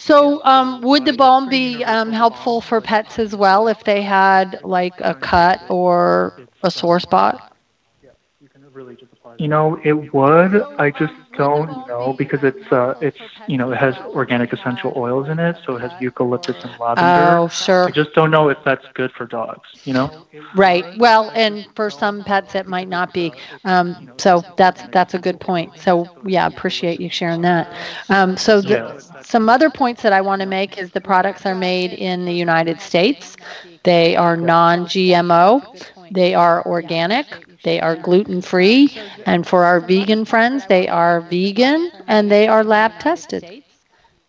So, 0.00 0.42
um, 0.44 0.80
would 0.82 1.04
the 1.04 1.12
balm 1.12 1.48
be 1.48 1.84
um, 1.84 2.12
helpful 2.12 2.60
for 2.60 2.80
pets 2.80 3.18
as 3.18 3.34
well 3.36 3.68
if 3.68 3.84
they 3.84 4.02
had 4.02 4.58
like 4.64 5.00
a 5.00 5.14
cut 5.14 5.60
or 5.68 6.34
a 6.62 6.70
sore 6.70 7.00
spot? 7.00 7.40
Yeah, 8.02 8.10
you 9.38 9.48
know, 9.48 9.78
it 9.84 10.12
would. 10.14 10.62
I 10.78 10.90
just 10.90 11.14
don't 11.40 11.88
know 11.88 12.12
because 12.12 12.42
it's 12.42 12.70
uh, 12.70 12.94
it's 13.00 13.18
you 13.48 13.56
know, 13.56 13.72
it 13.72 13.78
has 13.78 13.96
organic 13.98 14.52
essential 14.52 14.92
oils 14.96 15.28
in 15.28 15.38
it, 15.38 15.56
so 15.64 15.76
it 15.76 15.80
has 15.80 15.92
eucalyptus 16.00 16.62
and 16.62 16.78
lavender. 16.78 17.38
Oh, 17.38 17.48
sure. 17.48 17.88
I 17.88 17.90
just 17.90 18.12
don't 18.14 18.30
know 18.30 18.48
if 18.48 18.58
that's 18.64 18.84
good 18.94 19.10
for 19.12 19.26
dogs. 19.26 19.68
You 19.84 19.94
know. 19.94 20.26
Right. 20.54 20.84
Well, 20.98 21.30
and 21.34 21.66
for 21.74 21.90
some 21.90 22.22
pets, 22.24 22.54
it 22.54 22.66
might 22.66 22.88
not 22.88 23.14
be. 23.14 23.32
Um, 23.64 24.12
so 24.18 24.44
that's 24.56 24.82
that's 24.88 25.14
a 25.14 25.18
good 25.18 25.40
point. 25.40 25.78
So 25.78 26.06
yeah, 26.26 26.46
appreciate 26.46 27.00
you 27.00 27.08
sharing 27.08 27.42
that. 27.42 27.72
Um, 28.08 28.36
so 28.36 28.60
the, 28.60 28.68
yeah. 28.68 29.22
some 29.22 29.48
other 29.48 29.70
points 29.70 30.02
that 30.02 30.12
I 30.12 30.20
want 30.20 30.40
to 30.40 30.46
make 30.46 30.78
is 30.78 30.90
the 30.92 31.00
products 31.00 31.46
are 31.46 31.54
made 31.54 31.92
in 31.92 32.24
the 32.24 32.34
United 32.34 32.80
States. 32.80 33.36
They 33.82 34.14
are 34.14 34.36
non-GMO. 34.36 35.84
They 36.10 36.34
are 36.34 36.66
organic. 36.66 37.49
They 37.62 37.80
are 37.80 37.96
gluten 37.96 38.40
free. 38.42 38.90
And 39.26 39.46
for 39.46 39.64
our 39.64 39.80
vegan 39.80 40.24
friends, 40.24 40.66
they 40.66 40.88
are 40.88 41.20
vegan 41.20 41.90
and 42.06 42.30
they 42.30 42.48
are 42.48 42.64
lab 42.64 42.98
tested. 42.98 43.44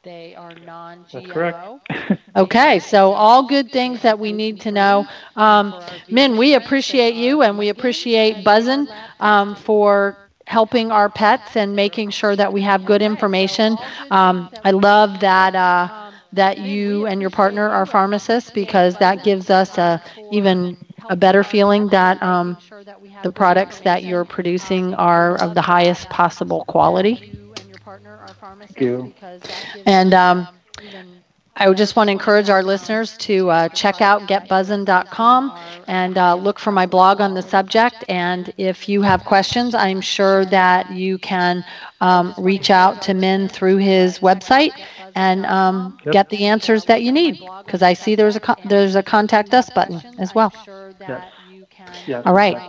They 0.04 0.36
are 0.36 0.56
non 0.56 1.06
GMO. 1.06 1.82
okay, 2.36 2.80
so 2.80 3.12
all 3.14 3.44
good 3.44 3.72
things 3.72 4.02
that 4.02 4.20
we 4.20 4.32
need 4.34 4.60
to 4.62 4.72
know. 4.72 5.08
Um, 5.36 5.76
Min, 6.10 6.38
we 6.38 6.54
appreciate 6.54 7.16
you 7.16 7.42
and 7.42 7.58
we 7.58 7.70
appreciate 7.70 8.44
Buzzn 8.44 8.88
um, 9.20 9.56
for 9.56 10.18
helping 10.48 10.92
our 10.92 11.10
pets 11.10 11.56
and 11.56 11.76
making 11.76 12.10
sure 12.12 12.36
that 12.36 12.52
we 12.52 12.62
have 12.62 12.86
good 12.86 13.02
information. 13.02 13.78
Um, 14.10 14.50
I 14.64 14.72
love 14.72 15.20
that. 15.20 15.56
Uh, 15.56 15.90
that 16.34 16.58
you 16.58 17.06
and 17.06 17.22
your 17.22 17.30
partner 17.30 17.70
are 17.70 17.86
pharmacists 17.86 18.50
because 18.52 18.98
that 18.98 19.22
gives 19.24 19.50
us 19.50 19.78
a 19.78 20.02
even 20.30 20.78
a 21.10 21.16
better 21.16 21.44
feeling 21.44 21.90
that 21.90 22.22
um, 22.22 22.58
the 23.22 23.32
products 23.32 23.82
that 23.82 24.04
you're 24.04 24.26
producing 24.26 24.94
are 24.96 25.36
of 25.38 25.54
the 25.54 25.62
highest 25.62 26.10
possible 26.10 26.64
quality. 26.66 27.22
Thank 28.68 28.80
you. 28.82 29.14
And 29.86 30.14
um, 30.14 30.48
I 31.56 31.68
would 31.68 31.78
just 31.78 31.95
want 31.95 32.08
to 32.08 32.12
encourage 32.12 32.49
our 32.49 32.64
listeners 32.64 33.18
to 33.20 33.49
uh, 33.49 33.70
check 33.70 34.02
out 34.02 34.22
getbuzzn.com 34.28 35.58
and 35.88 36.18
uh, 36.18 36.36
look 36.36 36.60
for 36.60 36.72
my 36.72 36.86
blog 36.86 37.20
on 37.20 37.34
the 37.34 37.41
subject. 37.41 38.06
And 38.08 38.54
if 38.58 38.88
you 38.88 39.02
have 39.02 39.26
questions, 39.26 39.76
I'm 39.76 40.02
sure 40.02 40.45
that 40.45 40.91
you 40.91 41.18
can 41.18 41.66
um, 41.99 42.34
reach 42.38 42.70
out 42.70 43.02
to 43.04 43.14
Min 43.14 43.49
through 43.49 43.78
his 43.78 44.20
website 44.20 44.72
and 45.16 45.45
um, 45.45 45.97
yep. 46.06 46.14
get 46.14 46.30
the 46.30 46.45
answers 46.45 46.86
that 46.86 47.04
you 47.04 47.12
need. 47.12 47.39
Because 47.66 47.82
I 47.82 47.93
see 47.93 48.16
there's 48.16 48.38
a 48.38 48.39
con- 48.39 48.60
there's 48.66 48.95
a 48.95 49.04
contact 49.04 49.54
us 49.54 49.70
button 49.70 50.02
as 50.20 50.34
well. 50.34 50.54
Yes. 50.99 51.24
All 52.26 52.34
right. 52.34 52.60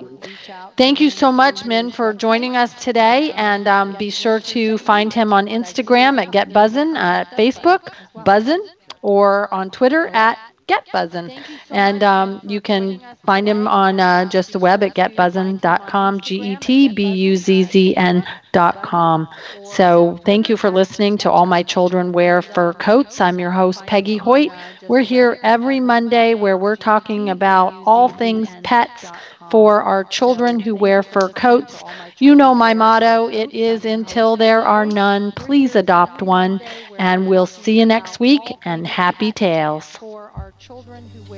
Thank 0.77 1.01
you 1.01 1.11
so 1.11 1.33
much, 1.33 1.65
Min, 1.65 1.91
for 1.91 2.13
joining 2.13 2.57
us 2.57 2.73
today. 2.83 3.33
And 3.33 3.67
um, 3.69 3.95
be 3.99 4.11
sure 4.11 4.41
to 4.41 4.79
find 4.79 5.13
him 5.13 5.33
on 5.33 5.47
Instagram 5.47 6.21
at 6.21 6.31
GetBuzzn, 6.31 6.97
uh, 6.97 7.25
Facebook, 7.37 7.93
Buzzn, 8.25 8.61
or 9.03 9.53
on 9.53 9.71
Twitter 9.71 10.09
at 10.09 10.39
Get 10.67 10.87
Buzzn. 10.93 11.33
And 11.71 12.03
um, 12.03 12.41
you 12.45 12.61
can 12.61 13.01
find 13.25 13.49
him 13.49 13.67
on 13.69 14.01
uh, 14.01 14.25
just 14.27 14.53
the 14.53 14.59
web 14.59 14.83
at 14.83 14.95
getbuzzn.com, 14.95 16.21
G 16.21 16.53
E 16.53 16.57
T 16.57 16.89
B 16.89 17.11
U 17.11 17.37
Z 17.37 17.65
Z 17.65 17.97
N.com. 17.97 19.29
So 19.63 20.19
thank 20.25 20.49
you 20.49 20.57
for 20.57 20.71
listening 20.71 21.19
to 21.19 21.31
All 21.31 21.47
My 21.47 21.63
Children 21.63 22.13
Wear 22.13 22.43
Fur 22.43 22.73
Coats. 22.75 23.21
I'm 23.21 23.39
your 23.39 23.51
host, 23.51 23.87
Peggy 23.87 24.17
Hoyt. 24.17 24.51
We're 24.89 25.01
here 25.01 25.39
every 25.43 25.81
Monday 25.81 26.35
where 26.35 26.59
we're 26.59 26.77
talking 26.77 27.29
about 27.31 27.75
all 27.87 28.09
things 28.09 28.49
pets 28.63 29.11
for 29.53 29.83
our 29.83 30.03
children 30.03 30.59
who 30.59 30.75
wear 30.75 31.03
fur 31.03 31.29
coats. 31.29 31.85
You 32.17 32.35
know 32.35 32.55
my 32.55 32.73
motto 32.73 33.29
it 33.29 33.53
is 33.53 33.85
until 33.85 34.35
there 34.35 34.63
are 34.63 34.87
none, 34.87 35.31
please 35.33 35.77
adopt 35.77 36.23
one. 36.23 36.59
And 36.99 37.29
we'll 37.29 37.45
see 37.45 37.79
you 37.79 37.85
next 37.85 38.19
week 38.19 38.41
and 38.65 38.87
happy 38.87 39.31
tales. 39.31 39.99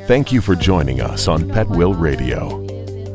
Thank 0.07 0.31
you 0.31 0.41
for 0.41 0.55
joining 0.55 1.01
us 1.01 1.27
on 1.27 1.49
Pet 1.51 1.69
Will 1.71 1.93
Radio. 1.93 2.65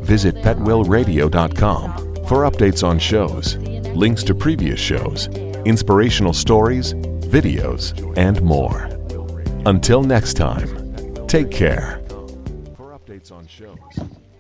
Visit 0.02 0.36
petwillradio.com 0.36 1.98
for 2.26 2.50
updates 2.50 2.86
on 2.86 3.00
shows, 3.00 3.56
links 3.96 4.24
to 4.24 4.36
previous 4.36 4.82
shows, 4.82 5.28
inspirational 5.64 6.34
stories, 6.34 6.94
videos, 6.94 7.96
and 8.18 8.42
more. 8.42 8.90
Until 9.66 10.04
next 10.04 10.34
time, 10.34 10.68
take 11.28 11.52
care. 11.52 12.02